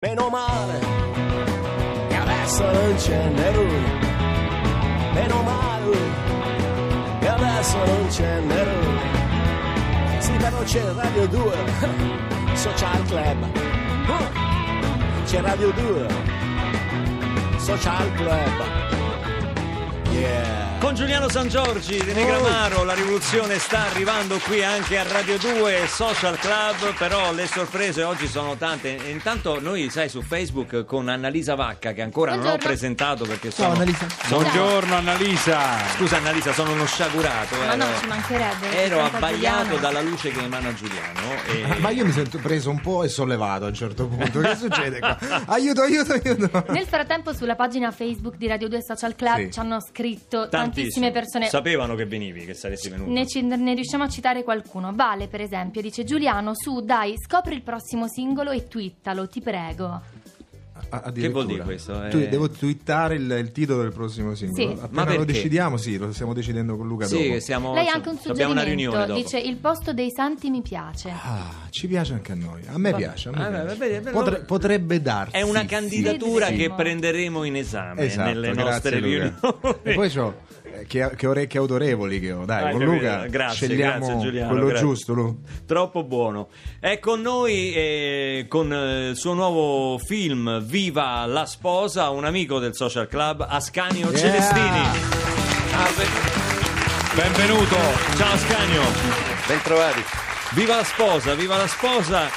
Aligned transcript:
Meno 0.00 0.28
male 0.28 0.78
che 2.08 2.14
adesso 2.14 2.70
non 2.70 2.94
c'è 2.94 3.28
Nerone. 3.30 4.00
Meno 5.12 5.42
male 5.42 5.96
che 7.18 7.28
adesso 7.28 7.76
non 7.84 8.06
c'è 8.06 8.38
Nerone. 8.38 10.20
Sì, 10.20 10.32
però 10.36 10.62
c'è 10.62 10.92
Radio 10.92 11.26
2, 11.26 11.52
Social 12.54 13.02
Club. 13.06 13.46
C'è 15.24 15.40
Radio 15.40 15.72
2, 15.72 16.06
Social 17.58 18.12
Club. 18.12 18.66
Yeah. 20.12 20.67
Con 20.80 20.94
Giuliano 20.94 21.28
San 21.28 21.48
Giorgi, 21.48 22.00
René. 22.00 22.24
Gramaro, 22.24 22.84
la 22.84 22.94
rivoluzione 22.94 23.58
sta 23.58 23.86
arrivando 23.86 24.38
qui 24.38 24.62
anche 24.62 24.96
a 24.96 25.02
Radio 25.02 25.36
2 25.36 25.86
Social 25.88 26.38
Club, 26.38 26.94
però 26.96 27.32
le 27.32 27.46
sorprese 27.48 28.04
oggi 28.04 28.28
sono 28.28 28.56
tante. 28.56 28.90
Intanto 29.08 29.60
noi, 29.60 29.90
sai, 29.90 30.08
su 30.08 30.22
Facebook 30.22 30.84
con 30.84 31.08
Annalisa 31.08 31.56
Vacca, 31.56 31.92
che 31.92 32.00
ancora 32.00 32.30
non 32.30 32.38
ho 32.38 32.42
Buongiorno. 32.42 32.66
presentato 32.68 33.24
perché 33.26 33.50
Ciao 33.50 33.70
sono... 33.70 33.72
Annalisa. 33.72 34.06
Buongiorno 34.28 34.94
Annalisa. 34.94 35.58
Scusa 35.96 36.16
Annalisa, 36.18 36.52
sono 36.52 36.70
uno 36.72 36.86
sciagurato. 36.86 37.56
Ma 37.56 37.64
ero- 37.74 37.76
no, 37.76 37.98
ci 38.00 38.06
mancherebbe. 38.06 38.76
Ero 38.84 39.02
abbagliato 39.02 39.62
Giuliano. 39.64 39.80
dalla 39.80 40.00
luce 40.00 40.30
che 40.30 40.40
emana 40.44 40.72
Giuliano. 40.74 41.20
E... 41.48 41.76
Ma 41.82 41.90
io 41.90 42.04
mi 42.04 42.12
sento 42.12 42.38
preso 42.38 42.70
un 42.70 42.80
po' 42.80 43.02
e 43.02 43.08
sollevato 43.08 43.64
a 43.64 43.68
un 43.68 43.74
certo 43.74 44.06
punto. 44.06 44.38
Che 44.38 44.54
succede 44.56 45.00
qua? 45.00 45.18
Aiuto, 45.46 45.82
aiuto, 45.82 46.12
aiuto. 46.12 46.64
Nel 46.68 46.86
frattempo 46.86 47.32
sulla 47.34 47.56
pagina 47.56 47.90
Facebook 47.90 48.36
di 48.36 48.46
Radio 48.46 48.68
2 48.68 48.80
Social 48.80 49.16
Club 49.16 49.36
Sì. 49.38 49.50
ci 49.52 49.58
hanno 49.58 49.80
scritto 49.80 50.46
tantissime 50.72 51.10
persone. 51.10 51.46
Sapevano 51.46 51.94
che 51.94 52.06
venivi, 52.06 52.44
che 52.44 52.54
saresti 52.54 52.88
venuto. 52.88 53.10
Ne, 53.10 53.26
ci- 53.26 53.42
ne 53.42 53.74
riusciamo 53.74 54.04
a 54.04 54.08
citare 54.08 54.42
qualcuno. 54.42 54.92
Vale, 54.94 55.28
per 55.28 55.40
esempio, 55.40 55.80
dice 55.82 56.04
Giuliano, 56.04 56.52
su, 56.54 56.80
dai, 56.80 57.14
scopri 57.16 57.54
il 57.54 57.62
prossimo 57.62 58.06
singolo 58.08 58.50
e 58.50 58.66
twittalo, 58.66 59.28
ti 59.28 59.40
prego. 59.40 60.00
Che 61.12 61.28
vuol 61.28 61.46
dire 61.46 61.62
questo? 61.62 62.02
Eh, 62.04 62.08
Tu- 62.08 62.28
devo 62.28 62.48
twittare 62.48 63.16
il, 63.16 63.30
il 63.40 63.52
titolo 63.52 63.82
del 63.82 63.92
prossimo 63.92 64.34
singolo. 64.34 64.74
Sì. 64.76 64.80
Appena 64.82 65.04
Ma 65.04 65.14
lo 65.14 65.24
decidiamo, 65.24 65.76
sì, 65.76 65.96
lo 65.98 66.12
stiamo 66.12 66.32
decidendo 66.32 66.76
con 66.76 66.86
Luca 66.86 67.06
Sì, 67.06 67.28
dopo. 67.28 67.40
siamo... 67.40 67.74
Lei 67.74 67.88
ha 67.88 67.92
anche 67.92 68.08
un 68.08 68.16
abbiamo 68.26 68.52
una 68.52 68.60
suggerimento, 68.62 68.90
riunione 68.92 69.06
dopo. 69.06 69.18
dice 69.20 69.38
il 69.38 69.56
posto 69.56 69.92
dei 69.92 70.10
santi 70.10 70.50
mi 70.50 70.62
piace. 70.62 71.10
Ah, 71.10 71.50
ci 71.70 71.86
piace 71.86 72.12
anche 72.14 72.32
a 72.32 72.34
noi. 72.34 72.60
A 72.72 72.78
me 72.78 72.94
piace. 72.94 73.28
A 73.28 73.32
me 73.32 73.44
Ah, 73.44 73.48
piace. 73.50 73.76
beh, 73.76 73.88
beh, 73.88 74.00
beh, 74.00 74.10
Potre- 74.10 74.38
potrebbe 74.40 75.02
darsi. 75.02 75.36
È 75.36 75.42
una 75.42 75.64
candidatura 75.64 76.46
Sì, 76.46 76.54
che 76.56 76.70
prenderemo 76.70 77.44
in 77.44 77.56
esame 77.56 78.02
Esatto, 78.02 78.28
nelle 78.28 78.52
grazie, 78.52 78.70
nostre 78.70 79.00
Luca. 79.00 79.08
riunioni. 79.08 79.78
E 79.82 79.94
poi 79.94 80.10
c'ho 80.10 80.34
che, 80.86 81.10
che 81.16 81.26
orecchie 81.26 81.58
autorevoli 81.58 82.20
che 82.20 82.32
ho. 82.32 82.44
Dai, 82.44 82.64
Hai 82.64 82.70
con 82.72 82.80
capito? 82.80 82.96
Luca 82.96 83.26
Grazie, 83.26 83.66
scegliamo 83.66 83.98
grazie, 84.06 84.18
Giuliano, 84.18 84.48
quello 84.50 84.66
grazie. 84.66 84.86
giusto. 84.86 85.12
Lu. 85.14 85.38
Troppo 85.66 86.04
buono. 86.04 86.48
È 86.80 86.98
con 86.98 87.20
noi 87.20 87.72
eh, 87.74 88.46
con 88.48 88.72
eh, 88.72 89.08
il 89.10 89.16
suo 89.16 89.34
nuovo 89.34 89.98
film 89.98 90.62
Viva 90.62 91.24
la 91.26 91.46
sposa, 91.46 92.10
un 92.10 92.24
amico 92.24 92.58
del 92.58 92.74
social 92.74 93.08
club 93.08 93.44
Ascanio 93.48 94.08
Yeah. 94.10 94.18
Celestini. 94.18 94.80
Ah, 95.74 95.88
beh, 95.96 97.22
Benvenuto. 97.22 97.76
Ciao 98.16 98.32
Ascanio. 98.32 98.82
Ben 99.46 99.60
trovati. 99.62 100.02
Viva 100.54 100.76
la 100.76 100.84
sposa, 100.84 101.34
viva 101.34 101.56
la 101.56 101.66
sposa. 101.66 102.28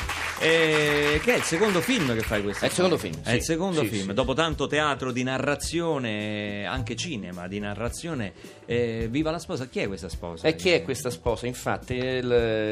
Eh, 0.42 1.20
che 1.24 1.34
è 1.34 1.38
il 1.38 1.44
secondo 1.44 1.82
film 1.82 2.14
che 2.16 2.22
fai 2.22 2.42
questo? 2.42 2.66
È 2.66 2.68
il 2.68 2.74
secondo 2.74 2.98
film, 2.98 3.14
È 3.24 3.30
sì. 3.30 3.36
il 3.36 3.44
secondo 3.44 3.82
Sì, 3.82 3.88
film. 3.88 4.08
sì. 4.10 4.14
Dopo 4.14 4.34
tanto 4.34 4.68
teatro 4.68 5.12
di 5.12 5.24
narrazione, 5.24 6.66
anche 6.66 6.96
cinema 6.96 7.48
di 7.48 7.60
narrazione. 7.60 8.34
eh, 8.72 9.08
viva 9.12 9.32
la 9.32 9.40
sposa. 9.40 9.68
Chi 9.68 9.80
è 9.80 9.88
questa 9.88 10.08
sposa? 10.08 10.48
E 10.48 10.56
chi 10.56 10.70
è 10.70 10.82
questa 10.82 11.10
sposa? 11.10 11.46
Infatti, 11.46 11.94
il- 11.96 12.26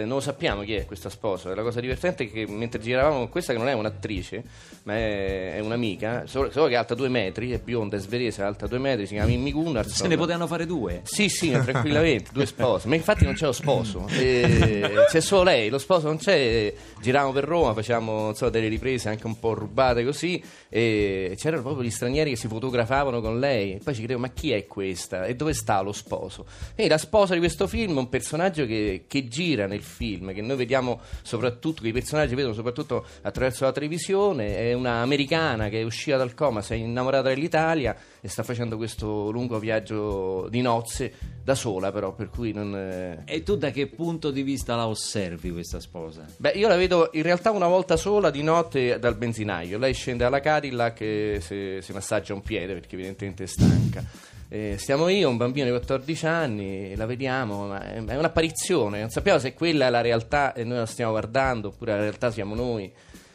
non 0.06 0.08
lo 0.16 0.20
sappiamo 0.22 0.62
chi 0.62 0.74
è 0.76 0.86
questa 0.86 1.10
sposa. 1.10 1.54
La 1.54 1.62
cosa 1.62 1.82
divertente 1.82 2.24
è 2.24 2.32
che 2.32 2.46
mentre 2.48 2.80
giravamo 2.80 3.18
con 3.18 3.28
questa, 3.30 3.52
che 3.52 3.60
non 3.60 3.68
è 3.68 3.74
un'attrice, 3.74 4.42
ma 4.84 4.96
è, 4.96 5.56
è 5.56 5.60
un'amica, 5.60 6.24
solo, 6.26 6.52
solo 6.52 6.68
che 6.68 6.74
è 6.76 6.78
alta 6.78 6.96
due 6.96 7.10
metri, 7.10 7.52
è 7.52 7.60
bionda, 7.60 7.98
è 7.98 8.00
svedese, 8.00 8.42
alta 8.44 8.66
due 8.68 8.78
metri, 8.78 9.08
si 9.08 9.14
chiama 9.16 9.28
Mimmi 9.30 9.52
Gunnarsson. 9.52 9.94
Se 9.96 10.08
ne 10.08 10.16
potevano 10.16 10.48
fare 10.48 10.66
due. 10.66 11.02
Sì, 11.04 11.28
sì, 11.28 11.50
tranquillamente, 11.52 12.30
due 12.32 12.46
spose. 12.46 12.88
Ma 12.88 12.96
infatti 12.96 13.26
non 13.26 13.34
c'è 13.34 13.46
lo 13.46 13.52
sposo, 13.52 14.08
E 14.16 14.90
c'è 15.10 15.20
solo 15.20 15.44
lei, 15.44 15.68
lo 15.68 15.80
sposo 15.80 16.08
non 16.08 16.18
c'è. 16.18 16.74
Giravamo 17.02 17.34
per 17.34 17.44
Roma, 17.44 17.59
facciamo 17.74 18.22
non 18.22 18.36
so, 18.36 18.50
delle 18.50 18.68
riprese 18.68 19.10
anche 19.10 19.26
un 19.26 19.40
po' 19.40 19.54
rubate 19.54 20.04
così, 20.04 20.42
e 20.70 21.36
c'erano 21.38 21.62
proprio 21.62 21.84
gli 21.84 21.92
stranieri 21.92 22.32
che 22.32 22.36
si 22.36 22.48
fotografavano 22.48 23.22
con 23.22 23.40
lei. 23.40 23.74
E 23.74 23.80
poi 23.84 23.94
ci 23.94 24.00
credevo, 24.00 24.20
ma 24.20 24.30
chi 24.30 24.52
è 24.52 24.66
questa? 24.66 25.26
E 25.26 25.36
dove 25.36 25.54
sta 25.54 25.82
lo 25.82 25.92
sposo? 25.92 26.46
E 26.76 26.88
la 26.88 26.98
sposa 26.98 27.34
di 27.34 27.40
questo 27.40 27.68
film 27.68 27.96
è 27.96 28.00
un 28.00 28.10
personaggio 28.10 28.66
che, 28.66 29.06
che 29.08 29.28
gira 29.28 29.68
nel 29.68 29.82
film, 29.82 30.34
che 30.34 30.42
noi 30.42 30.58
vediamo 30.58 31.00
soprattutto, 31.22 31.82
che 31.82 31.90
i 31.90 31.94
personaggi 31.94 32.36
vedono 32.36 32.54
soprattutto 32.54 33.06
attraverso 33.22 33.66
la 33.66 33.72
televisione. 33.72 34.58
È 34.58 34.74
una 34.74 35.02
americana 35.02 35.70
che 35.70 35.82
è 35.82 35.84
uscita 35.84 36.18
dal 36.18 36.34
coma, 36.34 36.62
si 36.62 36.74
è 36.74 36.76
innamorata 36.76 37.30
dell'Italia 37.30 37.96
e 38.22 38.28
sta 38.28 38.44
facendo 38.44 38.78
questo 38.78 39.30
lungo 39.30 39.60
viaggio 39.60 40.48
di 40.50 40.62
nozze 40.62 41.14
da 41.44 41.56
sola 41.56 41.92
però, 41.92 42.14
per 42.14 42.30
cui 42.30 42.52
non... 42.54 42.76
eh, 42.76 43.22
E 43.26 43.44
tu 43.44 43.56
da 43.56 43.72
che 43.72 43.88
punto 43.88 44.30
di 44.32 44.44
vista 44.44 44.76
la 44.76 44.88
osservi 44.88 45.52
questa 45.52 45.80
sposa? 45.80 46.26
Beh, 46.38 46.52
io 46.52 46.68
la 46.68 46.76
vedo 46.76 47.10
in 47.14 47.24
realtà 47.24 47.52
una 47.52 47.68
volta 47.68 47.98
sola 47.98 48.30
di 48.30 48.44
notte 48.44 49.00
dal 49.00 49.16
benzinaio. 49.16 49.78
Lei 49.78 49.94
scende 49.94 50.24
alla 50.26 50.40
Cadillac 50.40 51.02
e 51.02 51.40
si, 51.42 51.78
si 51.82 51.92
massaggia 51.94 52.34
un 52.34 52.42
piede 52.42 52.74
perché 52.74 52.96
evidentemente 52.96 53.44
è 53.44 53.48
stanca. 53.48 54.04
Eh, 54.52 54.76
stiamo 54.80 55.10
io, 55.10 55.30
un 55.30 55.38
bambino 55.38 55.66
di 55.66 55.72
14 55.72 56.26
anni, 56.26 56.96
la 56.96 57.06
vediamo, 57.06 57.68
ma 57.68 57.82
è, 57.84 58.04
è 58.04 58.18
un'apparizione. 58.18 59.00
Non 59.00 59.10
sappiamo 59.10 59.38
se 59.40 59.54
quella 59.54 59.88
è 59.88 59.90
la 59.90 60.02
realtà 60.02 60.54
e 60.54 60.64
noi 60.64 60.78
la 60.78 60.86
stiamo 60.88 61.12
guardando 61.12 61.68
oppure 61.70 61.92
la 61.94 62.00
realtà 62.00 62.32
siamo 62.32 62.56
noi 62.56 62.92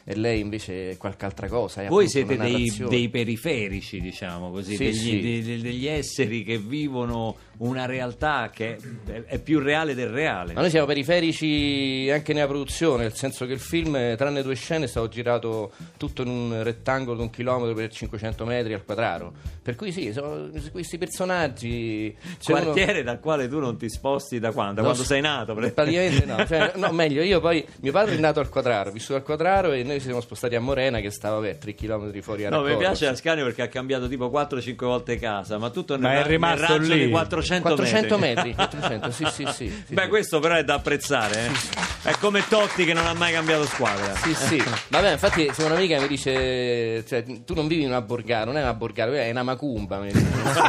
e 0.07 0.15
lei 0.15 0.39
invece 0.41 0.91
è 0.91 0.97
qualche 0.97 1.25
altra 1.25 1.47
cosa. 1.47 1.81
è 1.83 1.87
Voi 1.87 2.05
appunto 2.05 2.11
siete 2.11 2.33
una 2.33 2.43
dei, 2.43 2.51
narrazione. 2.53 2.89
dei 2.89 3.09
periferici, 3.09 4.01
diciamo 4.01 4.51
così, 4.51 4.75
Sì, 4.75 4.83
degli, 4.83 4.93
sì. 4.93 5.41
de- 5.41 5.61
degli 5.61 5.87
esseri 5.87 6.43
che 6.43 6.57
vivono 6.59 7.35
una 7.57 7.85
realtà 7.85 8.49
che 8.53 8.77
è, 9.05 9.23
è 9.25 9.39
più 9.39 9.59
reale 9.59 9.93
del 9.95 10.09
reale. 10.09 10.53
Ma 10.53 10.61
noi 10.61 10.69
siamo 10.69 10.85
periferici 10.85 12.09
anche 12.11 12.33
nella 12.33 12.47
produzione, 12.47 13.03
nel 13.03 13.13
senso 13.15 13.45
che 13.45 13.53
il 13.53 13.59
film, 13.59 14.15
tranne 14.15 14.41
due 14.43 14.55
scene, 14.55 14.85
è 14.85 14.87
stato 14.87 15.07
girato 15.07 15.71
tutto 15.97 16.21
in 16.23 16.27
un 16.29 16.63
rettangolo 16.63 17.17
di 17.17 17.21
un 17.23 17.29
chilometro 17.29 17.73
per 17.73 17.89
500 17.91 18.45
metri 18.45 18.73
al 18.73 18.83
quadrato. 18.83 19.33
Per 19.61 19.75
cui 19.75 19.91
sì, 19.91 20.11
sono 20.13 20.49
questi 20.71 20.97
personaggi... 20.97 22.15
c'è 22.39 22.51
uno- 22.51 22.61
Quartiere 22.63 23.03
dal 23.03 23.19
quale 23.19 23.47
tu 23.47 23.59
non 23.59 23.77
ti 23.77 23.89
sposti 23.89 24.39
da 24.39 24.51
quando? 24.51 24.75
Da 24.75 24.81
No, 24.81 24.87
quando 24.87 25.03
sei 25.03 25.21
nato? 25.21 25.53
Praticamente 25.55 26.25
no, 26.25 26.43
cioè, 26.45 26.71
no, 26.75 26.91
meglio, 26.91 27.21
io 27.23 27.39
poi, 27.39 27.65
mio 27.81 27.91
padre 27.91 28.15
è 28.15 28.19
nato 28.19 28.39
al 28.39 28.49
quadraro, 28.49 28.91
vissuto 28.91 29.15
al 29.15 29.23
quadraro 29.23 29.71
e 29.71 29.83
noi 29.83 29.95
ci 29.97 30.05
siamo 30.05 30.21
spostati 30.21 30.55
a 30.55 30.59
Morena 30.59 30.99
che 30.99 31.09
stava 31.09 31.35
vabbè, 31.39 31.57
3 31.57 31.73
km 31.75 32.19
fuori 32.21 32.45
a 32.45 32.49
No, 32.49 32.57
mi 32.57 32.63
Raccordo. 32.67 32.79
piace 32.87 33.07
Ascanio 33.07 33.43
perché 33.45 33.61
ha 33.63 33.67
cambiato 33.67 34.07
tipo 34.07 34.29
4-5 34.29 34.75
volte 34.85 35.17
casa, 35.17 35.57
ma 35.57 35.69
tutto 35.69 35.97
Ma 35.97 36.09
nel, 36.13 36.23
è 36.23 36.27
rimasto 36.27 36.61
nel 36.73 36.79
raggio 36.81 36.93
lì. 36.93 37.05
di 37.05 37.11
400, 37.45 37.67
400 37.67 38.17
metri. 38.17 38.49
metri, 38.49 38.55
400, 38.55 39.11
sì, 39.11 39.25
sì, 39.31 39.45
sì. 39.53 39.83
sì, 39.87 39.93
Beh, 39.93 40.07
questo 40.07 40.39
però 40.39 40.55
è 40.55 40.63
da 40.63 40.75
apprezzare, 40.75 41.45
eh. 41.45 42.09
È 42.09 42.15
come 42.19 42.45
Totti 42.47 42.85
che 42.85 42.93
non 42.93 43.05
ha 43.05 43.13
mai 43.13 43.33
cambiato 43.33 43.65
squadra. 43.65 44.13
Sì, 44.15 44.33
sì. 44.35 44.63
Vabbè, 44.89 45.13
infatti, 45.13 45.49
se 45.51 45.63
un'amica 45.63 45.99
mi 45.99 46.07
dice: 46.07 47.03
cioè, 47.05 47.23
tu 47.43 47.53
non 47.53 47.67
vivi 47.67 47.81
in 47.83 47.89
una 47.89 48.01
borgata, 48.01 48.45
non 48.45 48.57
è 48.57 48.61
una 48.61 48.73
borgata, 48.73 49.11
è 49.15 49.31
una 49.31 49.43
macumba. 49.43 49.99
mi 49.99 50.11
dice, 50.11 50.25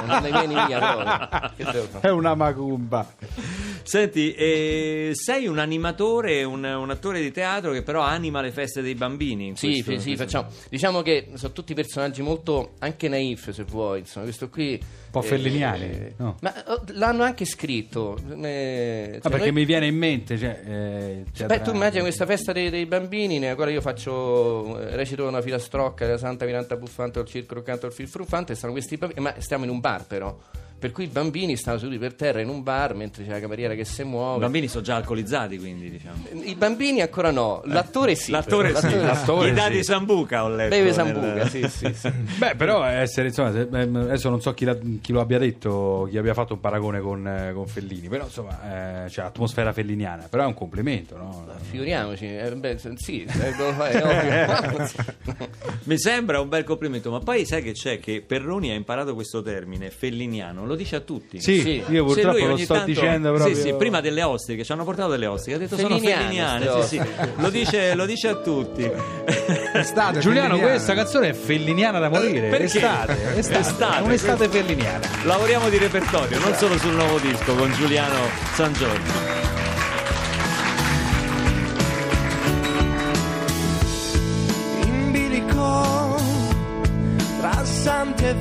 non 0.06 0.22
ne 0.22 0.30
vieni 0.30 0.54
via 0.66 0.78
proprio. 0.78 1.50
Che 1.56 1.64
devo 1.64 1.86
fare? 1.90 2.08
È 2.08 2.10
una 2.10 2.34
macumba. 2.34 3.06
Senti, 3.82 4.32
eh, 4.34 5.10
sei 5.14 5.46
un 5.46 5.58
animatore, 5.58 6.42
un, 6.44 6.64
un 6.64 6.90
attore 6.90 7.20
di 7.20 7.30
teatro 7.30 7.72
che 7.72 7.82
però 7.82 8.00
anima 8.02 8.40
le 8.40 8.50
feste 8.50 8.82
dei 8.82 8.94
bambini. 8.94 9.48
in 9.48 9.56
Sì, 9.56 9.68
questo- 9.82 9.90
sì, 9.92 9.98
sì, 9.98 10.04
questo- 10.16 10.24
facciamo. 10.24 10.48
Diciamo 10.68 11.02
che 11.02 11.28
sono 11.34 11.52
tutti 11.52 11.74
personaggi 11.74 12.22
molto 12.22 12.72
anche 12.80 13.08
naif, 13.08 13.50
se 13.50 13.62
vuoi. 13.64 14.00
Insomma, 14.00 14.24
questo 14.26 14.48
qui. 14.48 14.78
Un 15.06 15.22
po' 15.22 15.22
felliniani, 15.22 16.14
no? 16.18 16.36
Ma 16.42 16.52
oh, 16.66 16.82
l'hanno 16.92 17.22
anche 17.22 17.44
scritto. 17.46 18.18
eh, 18.42 19.08
cioè, 19.12 19.20
Ah, 19.22 19.28
perché 19.30 19.46
noi- 19.46 19.52
mi 19.52 19.64
viene 19.64 19.86
in 19.86 19.96
mente, 19.96 20.36
cioè, 20.36 20.60
eh, 21.34 21.44
Beh, 21.46 21.62
tu 21.62 21.70
immagini 21.72 22.02
questa 22.02 22.26
festa 22.26 22.52
dei, 22.52 22.68
dei 22.68 22.84
bambini 22.86 23.38
nella 23.38 23.54
quale 23.54 23.72
io 23.72 23.80
faccio, 23.80 24.78
eh, 24.78 24.94
recito 24.94 25.26
una 25.26 25.40
filastrocca 25.40 26.04
della 26.04 26.18
Santa 26.18 26.44
Miranda 26.44 26.76
Buffante, 26.76 27.20
il 27.20 27.26
circo 27.26 27.62
canto, 27.62 27.86
il 27.86 27.92
fil 27.92 28.08
fruffante, 28.08 28.54
stanno 28.54 28.72
questi 28.72 28.96
bambini, 28.98 29.20
ma 29.22 29.34
stiamo 29.38 29.64
in 29.64 29.70
un 29.70 29.80
bar 29.80 30.04
però. 30.06 30.36
Per 30.78 30.92
cui 30.92 31.04
i 31.04 31.08
bambini 31.08 31.56
stanno 31.56 31.78
seduti 31.78 31.98
per 31.98 32.14
terra 32.14 32.40
in 32.40 32.48
un 32.50 32.62
bar 32.62 32.94
mentre 32.94 33.24
c'è 33.24 33.30
la 33.30 33.40
cameriera 33.40 33.74
che 33.74 33.84
si 33.84 34.02
I 34.02 34.04
muove. 34.04 34.40
bambini 34.40 34.68
sono 34.68 34.82
già 34.84 34.96
alcolizzati, 34.96 35.58
quindi 35.58 35.90
diciamo. 35.90 36.24
I 36.42 36.54
bambini 36.54 37.00
ancora 37.00 37.30
no, 37.30 37.62
l'attore 37.64 38.14
sì. 38.14 38.30
L'attore, 38.30 38.72
però, 38.72 38.88
sì. 38.88 38.94
l'attore 39.00 39.52
dà 39.52 39.64
sì. 39.64 39.70
di 39.72 39.82
Sambuca, 39.84 40.44
ho 40.44 40.48
letto. 40.48 40.68
Beve 40.68 40.84
nel- 40.84 40.92
Sambuca, 40.94 41.48
sì, 41.48 41.66
sì, 41.68 41.92
sì. 41.94 42.10
Beh, 42.38 42.54
però 42.56 42.84
essere, 42.84 43.28
insomma, 43.28 43.52
se- 43.52 43.68
ehm, 43.72 43.96
adesso 43.96 44.28
non 44.28 44.40
so 44.42 44.52
chi, 44.52 44.64
la- 44.66 44.76
chi 45.00 45.12
lo 45.12 45.20
abbia 45.20 45.38
detto, 45.38 46.06
chi 46.10 46.18
abbia 46.18 46.34
fatto 46.34 46.52
un 46.54 46.60
paragone 46.60 47.00
con, 47.00 47.26
eh, 47.26 47.52
con 47.54 47.66
Fellini, 47.66 48.08
però 48.08 48.24
insomma, 48.24 49.04
eh, 49.06 49.08
cioè 49.08 49.24
atmosfera 49.24 49.72
felliniana, 49.72 50.26
però 50.28 50.42
è 50.42 50.46
un 50.46 50.54
complimento, 50.54 51.16
no? 51.16 51.46
Figuriamoci, 51.70 52.26
eh, 52.26 52.54
beh, 52.54 52.78
sì, 52.96 53.24
eh, 53.28 53.54
è 53.56 54.02
ovvio. 54.02 54.88
Mi 55.84 55.98
sembra 55.98 56.40
un 56.40 56.48
bel 56.48 56.64
complimento, 56.64 57.10
ma 57.10 57.20
poi 57.20 57.46
sai 57.46 57.62
che 57.62 57.72
c'è 57.72 57.98
che 57.98 58.22
Perroni 58.26 58.70
ha 58.70 58.74
imparato 58.74 59.14
questo 59.14 59.40
termine 59.42 59.90
felliniano 59.90 60.64
lo 60.66 60.74
dice 60.74 60.96
a 60.96 61.00
tutti. 61.00 61.40
Sì, 61.40 61.60
Sì. 61.60 61.82
io 61.88 62.04
purtroppo 62.04 62.38
lo 62.38 62.52
ogni 62.52 62.64
sto 62.64 62.74
tanto- 62.74 62.90
dicendo 62.90 63.32
proprio. 63.32 63.54
Sì, 63.54 63.60
sì, 63.62 63.74
prima 63.74 64.00
delle 64.00 64.22
ostiche, 64.22 64.64
ci 64.64 64.72
hanno 64.72 64.84
portato 64.84 65.10
delle 65.10 65.26
ostiche, 65.26 65.56
ha 65.56 65.58
detto 65.58 65.76
sono 65.76 65.98
Felliniane. 65.98 66.64
Lo, 67.36 67.50
dice, 67.50 67.94
lo 67.94 68.06
dice 68.06 68.28
a 68.28 68.34
tutti. 68.36 68.82
Estate 69.72 70.18
Giuliano, 70.20 70.48
felliniana. 70.48 70.58
questa 70.72 70.94
canzone 70.94 71.28
è 71.30 71.32
felliniana 71.32 71.98
da 71.98 72.08
morire. 72.08 72.48
Perché? 72.48 72.64
Estate, 72.64 73.12
estate, 73.36 73.58
Estate, 73.60 73.98
è 73.98 74.00
un'estate 74.02 74.48
felliniana. 74.48 75.06
Lavoriamo 75.24 75.68
di 75.68 75.78
repertorio, 75.78 76.38
non 76.40 76.54
solo 76.54 76.76
sul 76.78 76.92
nuovo 76.94 77.18
disco 77.18 77.54
con 77.54 77.72
Giuliano 77.72 78.18
San 78.54 78.72
Giorgio. 78.72 79.34
in 84.84 85.10
bilico 85.12 86.16
tra 87.38 87.64
santi 87.64 88.24
e 88.24 88.34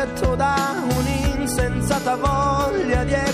sorretto 0.00 0.34
da 0.34 0.82
un'insensata 0.96 2.16
voglia 2.16 3.04
di 3.04 3.12
equilibrio 3.12 3.29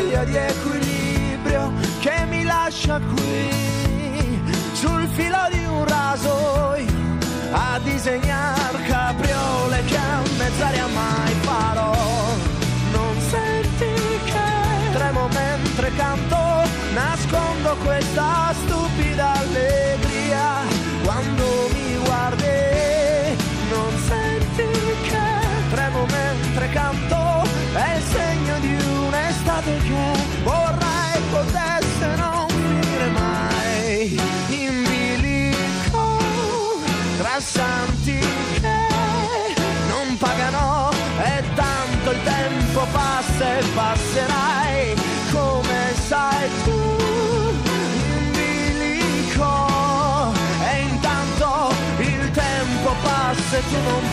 voglia 0.00 0.24
di 0.24 0.34
equilibrio 0.34 1.72
che 2.00 2.24
mi 2.28 2.42
lascia 2.42 2.98
qui 2.98 4.42
sul 4.72 5.06
filo 5.12 5.48
di 5.52 5.64
un 5.64 5.84
rasoio 5.84 7.18
a 7.52 7.78
disegnar 7.82 8.82
capriole 8.86 9.84
che 9.84 9.96
a 9.96 10.22
mezz'aria 10.38 10.86
mai 10.86 11.32
farò. 11.42 11.92
Non 12.92 13.20
senti 13.28 13.92
che 14.24 14.92
tremo 14.92 15.28
mentre 15.28 15.92
canto 15.96 16.38
nascondo 16.94 17.76
questa 17.84 18.54
stupida 18.64 19.39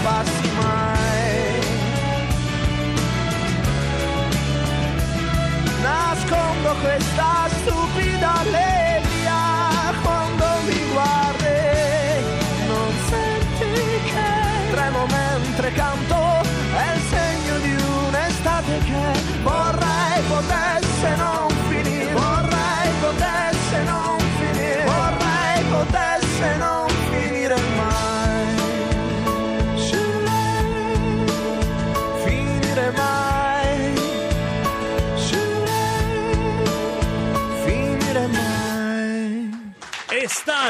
passi 0.07 0.49
mai. 0.59 1.59
Nascondo 5.81 6.75
questa 6.81 7.49
stupida 7.59 8.39
allegria 8.39 8.76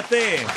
Estate! 0.10 0.57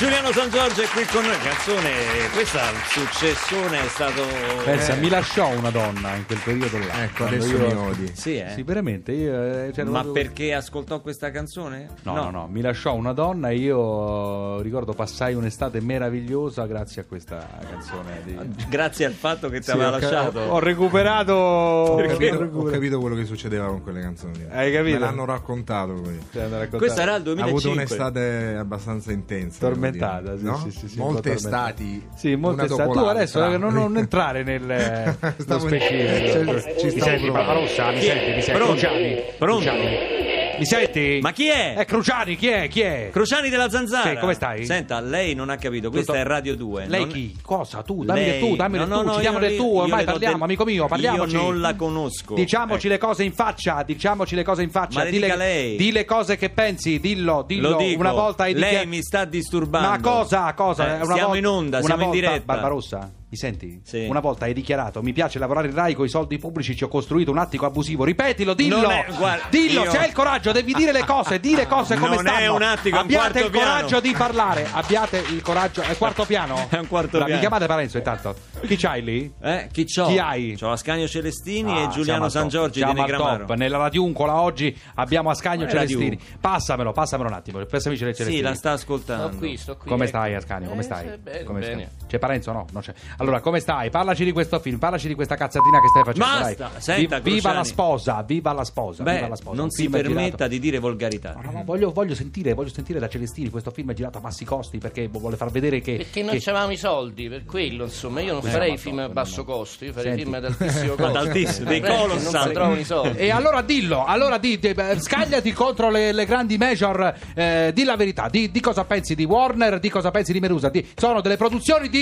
Giuliano 0.00 0.32
San 0.32 0.48
Giorgio 0.48 0.80
è 0.80 0.86
qui 0.86 1.04
con 1.04 1.22
noi, 1.22 1.36
canzone, 1.42 1.90
questa 2.32 2.62
successone 2.88 3.84
è 3.84 3.88
stato... 3.88 4.22
Pensa, 4.64 4.94
eh, 4.94 4.98
mi 4.98 5.10
lasciò 5.10 5.50
una 5.54 5.68
donna 5.68 6.14
in 6.14 6.24
quel 6.24 6.38
periodo 6.42 6.78
là. 6.78 7.02
Ecco, 7.04 7.24
adesso 7.26 7.50
io- 7.54 7.66
mi 7.66 7.74
odi. 7.74 8.10
Sì, 8.14 8.38
eh? 8.38 8.48
Sì, 8.54 8.62
veramente. 8.62 9.12
Io, 9.12 9.30
eh, 9.66 9.72
cioè, 9.74 9.84
Ma 9.84 10.00
proprio- 10.00 10.12
perché 10.24 10.54
ascoltò 10.54 11.02
questa 11.02 11.30
canzone? 11.30 11.88
No, 12.04 12.14
no, 12.14 12.30
no, 12.30 12.46
mi 12.50 12.62
lasciò 12.62 12.94
una 12.94 13.12
donna 13.12 13.50
e 13.50 13.56
io 13.56 14.62
ricordo 14.62 14.94
passai 14.94 15.34
un'estate 15.34 15.82
meravigliosa 15.82 16.64
grazie 16.64 17.02
a 17.02 17.04
questa 17.04 17.46
canzone. 17.70 18.22
Di... 18.24 18.38
Grazie 18.70 19.04
al 19.04 19.12
fatto 19.12 19.50
che 19.50 19.58
ti 19.58 19.64
Sì, 19.64 19.70
aveva 19.72 19.88
ho, 19.88 19.98
lasciato. 19.98 20.38
ho 20.40 20.58
recuperato. 20.60 21.32
Ho 21.34 21.96
capito, 22.06 22.48
ho 22.50 22.62
capito 22.64 23.00
quello 23.00 23.16
che 23.16 23.26
succedeva 23.26 23.66
con 23.66 23.82
quelle 23.82 24.00
canzoni. 24.00 24.46
Hai 24.50 24.72
capito? 24.72 24.94
Me 24.98 25.04
l'hanno 25.04 25.26
raccontato. 25.26 26.02
Cioè, 26.32 26.48
raccontato- 26.48 26.78
Questo 26.78 27.00
era 27.02 27.16
il 27.16 27.26
Ha 27.26 27.30
avuto 27.44 27.68
2005. 27.68 27.70
un'estate 27.70 28.56
abbastanza 28.58 29.12
intensa. 29.12 29.58
devo 29.68 29.88
tormentata, 29.98 30.36
sì, 30.38 30.44
no? 30.44 30.56
sì, 30.56 30.70
sì, 30.70 30.88
sì, 30.88 30.98
Molte 30.98 31.32
estati. 31.32 32.06
Sì, 32.14 32.34
molte 32.36 32.64
estati. 32.64 32.92
Tu 32.92 32.98
adesso 32.98 33.44
eh, 33.44 33.56
non, 33.58 33.72
non 33.72 33.96
entrare 33.96 34.42
nel 34.42 34.60
nello 34.66 35.16
Stavo- 35.38 35.66
specifico. 35.68 36.60
ci- 36.78 36.90
ci 36.90 37.00
senti. 37.00 37.30
Barbarossa? 37.30 37.90
Mi 37.90 38.00
senti? 38.02 38.30
Mi 38.34 38.42
senti? 38.42 38.50
Pronto? 38.52 38.72
Cruciani? 38.74 40.28
Mi 40.60 40.66
senti? 40.66 41.18
Ma 41.22 41.32
chi 41.32 41.48
è? 41.48 41.74
Eh, 41.78 41.84
Cruciani, 41.86 42.36
chi 42.36 42.48
è? 42.48 42.68
Chi 42.68 42.80
è? 42.82 43.08
Cruciani 43.10 43.48
della 43.48 43.70
Zanzara. 43.70 44.10
Sì, 44.10 44.16
come 44.18 44.34
stai? 44.34 44.66
Senta, 44.66 45.00
lei 45.00 45.34
non 45.34 45.48
ha 45.48 45.56
capito, 45.56 45.88
questa 45.90 46.12
Tutto- 46.12 46.24
è 46.24 46.28
Radio 46.28 46.54
2. 46.54 46.86
Lei 46.86 47.00
non- 47.00 47.08
chi? 47.08 47.34
Cosa? 47.42 47.82
Tu? 47.82 48.04
Dammi 48.04 48.20
Lei- 48.20 48.30
del 48.30 48.40
tu, 48.40 48.56
dammi 48.56 48.76
No, 48.76 48.84
del 48.84 48.92
no, 48.94 49.00
tu, 49.00 49.06
no, 49.06 49.14
ci 49.14 49.20
diamo 49.20 49.38
del 49.38 49.56
tu, 49.56 49.76
ormai 49.78 50.04
parliamo, 50.04 50.34
del- 50.34 50.42
amico 50.42 50.64
mio, 50.64 50.86
parliamoci. 50.86 51.34
Io 51.34 51.40
non 51.42 51.60
la 51.60 51.74
conosco. 51.74 52.34
Diciamoci 52.34 52.86
Ecco. 52.86 52.94
le 52.94 52.98
cose 52.98 53.24
in 53.24 53.32
faccia, 53.32 53.82
diciamoci 53.84 54.34
le 54.34 54.42
cose 54.44 54.62
in 54.62 54.70
faccia. 54.70 55.02
Ma 55.02 55.10
dica 55.10 55.34
lei. 55.36 55.76
Di 55.76 55.92
le 55.92 56.04
cose 56.04 56.36
che 56.36 56.50
pensi, 56.50 57.00
dillo, 57.00 57.42
dillo. 57.46 57.70
Lo 57.70 57.76
dico, 57.78 57.98
una 58.00 58.12
volta 58.12 58.42
hai 58.42 58.52
lei 58.52 58.62
dichiar- 58.62 58.86
mi 58.86 59.02
sta 59.02 59.24
disturbando. 59.24 59.88
Ma 59.88 60.00
cosa? 60.00 60.52
Cosa? 60.52 60.86
Eh, 60.86 60.94
Una 60.96 61.04
siamo 61.04 61.20
volta- 61.22 61.36
in 61.38 61.46
onda, 61.46 61.82
siamo 61.82 62.04
in 62.04 62.10
diretta. 62.10 62.42
Barbarossa, 62.44 63.10
mi 63.30 63.36
senti? 63.36 63.80
Sì. 63.84 64.06
Una 64.08 64.18
volta 64.18 64.46
hai 64.46 64.52
dichiarato: 64.52 65.02
Mi 65.02 65.12
piace 65.12 65.38
lavorare 65.38 65.68
in 65.68 65.74
Rai 65.74 65.94
con 65.94 66.04
i 66.04 66.08
soldi 66.08 66.36
pubblici, 66.38 66.74
ci 66.74 66.82
ho 66.82 66.88
costruito 66.88 67.30
un 67.30 67.38
attico 67.38 67.64
abusivo. 67.64 68.02
Ripetilo, 68.04 68.54
dillo. 68.54 68.88
È- 68.88 69.06
guarda, 69.16 69.44
dillo, 69.50 69.84
io- 69.84 69.90
se 69.90 69.98
hai 69.98 70.08
il 70.08 70.12
coraggio, 70.12 70.50
devi 70.50 70.72
dire 70.72 70.90
le 70.90 71.04
cose, 71.04 71.38
di 71.38 71.54
le 71.54 71.66
cose 71.68 71.94
come 71.96 72.16
Non 72.16 72.24
stanno. 72.24 72.38
è 72.38 72.48
un 72.48 72.62
attico, 72.62 72.96
un 72.96 73.02
Abbiate 73.02 73.30
quarto 73.40 73.46
il 73.46 73.52
coraggio 73.62 73.86
piano. 73.86 74.00
di 74.00 74.12
parlare. 74.12 74.66
Abbiate 74.72 75.18
il 75.30 75.42
coraggio. 75.42 75.82
È 75.82 75.96
quarto 75.96 76.24
piano? 76.24 76.66
È 76.70 76.76
un 76.78 76.88
quarto 76.88 77.16
Bra- 77.18 77.26
piano. 77.26 77.34
Mi 77.34 77.38
chiamate 77.40 77.66
Parenzo 77.66 77.96
intanto. 77.98 78.34
Chi 78.66 78.76
c'hai 78.76 79.02
lì? 79.02 79.32
Eh, 79.40 79.68
chi 79.70 79.84
c'ho? 79.84 80.06
Chi 80.08 80.18
hai? 80.18 80.56
C'ho 80.58 80.70
Ascanio 80.72 81.06
Celestini 81.06 81.70
Ah, 81.72 81.82
e 81.84 81.88
Giuliano 81.88 82.28
San 82.28 82.42
top, 82.42 82.50
Giorgi 82.50 82.84
di 82.84 82.92
Negramaro. 82.92 83.46
top. 83.46 83.56
Nella 83.56 83.78
radiuncola 83.78 84.40
oggi 84.40 84.76
abbiamo 84.96 85.30
Ascanio 85.30 85.66
è 85.66 85.70
Celestini. 85.70 86.18
Passamelo, 86.40 86.90
passamelo 86.92 87.28
un 87.28 87.34
attimo. 87.36 87.64
Passami 87.64 87.96
Celestini. 87.96 88.30
Sì, 88.32 88.40
la 88.40 88.54
sta 88.54 88.72
ascoltando. 88.72 89.28
Sto 89.28 89.36
qui, 89.38 89.56
sto 89.56 89.76
qui. 89.76 89.88
Come 89.88 90.04
ecco. 90.06 90.16
stai 90.16 90.34
Ascanio? 90.34 90.68
Come 90.68 90.80
Eh, 90.80 90.84
stai? 90.84 91.08
sì, 91.08 91.16
bene, 91.18 91.44
Come 91.44 91.60
bene. 91.60 91.88
stai? 91.96 91.99
C'è 92.10 92.18
Parenzo? 92.18 92.50
No, 92.50 92.66
non 92.72 92.82
c'è. 92.82 92.92
Allora, 93.18 93.38
come 93.40 93.60
stai? 93.60 93.88
Parlaci 93.88 94.24
di 94.24 94.32
questo 94.32 94.58
film, 94.58 94.78
parlaci 94.78 95.06
di 95.06 95.14
questa 95.14 95.36
cazzatina 95.36 95.78
che 95.80 95.86
stai 95.86 96.02
facendo. 96.02 96.24
Basta, 96.26 96.70
dai. 96.72 96.82
senta, 96.82 97.18
Vi- 97.20 97.22
viva 97.30 97.50
Cruciani. 97.50 97.56
la 97.56 97.62
sposa, 97.64 98.22
viva 98.26 98.52
la 98.52 98.64
sposa, 98.64 99.02
Beh, 99.04 99.14
viva 99.14 99.28
la 99.28 99.36
sposa. 99.36 99.54
non 99.54 99.64
Un 99.66 99.70
si 99.70 99.82
film 99.82 99.92
permetta 99.92 100.20
girato- 100.24 100.48
di 100.48 100.58
dire 100.58 100.78
volgarità. 100.80 101.38
No, 101.40 101.50
no, 101.52 101.62
voglio, 101.64 101.92
voglio 101.92 102.16
sentire, 102.16 102.52
voglio 102.54 102.70
sentire 102.70 102.98
da 102.98 103.08
Celestini. 103.08 103.48
Questo 103.48 103.70
film 103.70 103.92
è 103.92 103.94
girato 103.94 104.18
a 104.18 104.20
bassi 104.22 104.44
costi 104.44 104.78
perché 104.78 105.06
vuole 105.06 105.36
far 105.36 105.50
vedere 105.52 105.80
che. 105.80 105.96
Perché 105.98 106.22
non 106.24 106.32
che- 106.32 106.40
c'avevamo 106.40 106.72
i 106.72 106.76
soldi, 106.76 107.28
per 107.28 107.44
quello 107.44 107.84
insomma, 107.84 108.20
io 108.22 108.32
non 108.32 108.44
Eh, 108.44 108.50
farei 108.50 108.70
ma 108.72 108.76
film 108.76 108.96
no, 108.96 109.04
a 109.04 109.08
basso 109.08 109.36
no. 109.38 109.44
costo, 109.44 109.84
io 109.84 109.92
farei 109.92 110.08
Senti. 110.16 110.22
film 110.22 110.34
ad 110.34 110.44
altissimo 110.46 110.92
Ad 110.94 110.98
costo. 110.98 111.18
altissimo, 111.18 111.68
dei 111.68 111.80
Perché. 111.80 112.06
Non 112.06 112.18
si 112.18 112.30
trovano 112.52 112.80
i 112.80 112.84
soldi. 112.84 113.18
E 113.18 113.30
allora 113.30 113.62
dillo, 113.62 114.04
allora 114.04 114.38
di, 114.38 114.58
di- 114.58 114.68
eh, 114.68 115.00
scagliati 115.00 115.52
contro 115.52 115.90
le, 115.90 116.10
le 116.12 116.24
grandi 116.24 116.58
major, 116.58 117.14
eh, 117.34 117.70
di 117.72 117.84
la 117.84 117.94
verità, 117.94 118.28
di, 118.28 118.50
di 118.50 118.60
cosa 118.60 118.84
pensi 118.84 119.14
di 119.14 119.22
Warner, 119.24 119.78
di 119.78 119.88
cosa 119.88 120.10
pensi 120.10 120.32
di 120.32 120.40
Merusa, 120.40 120.68
di- 120.70 120.84
sono 120.96 121.20
delle 121.20 121.36
produzioni 121.36 121.88
di... 121.88 121.99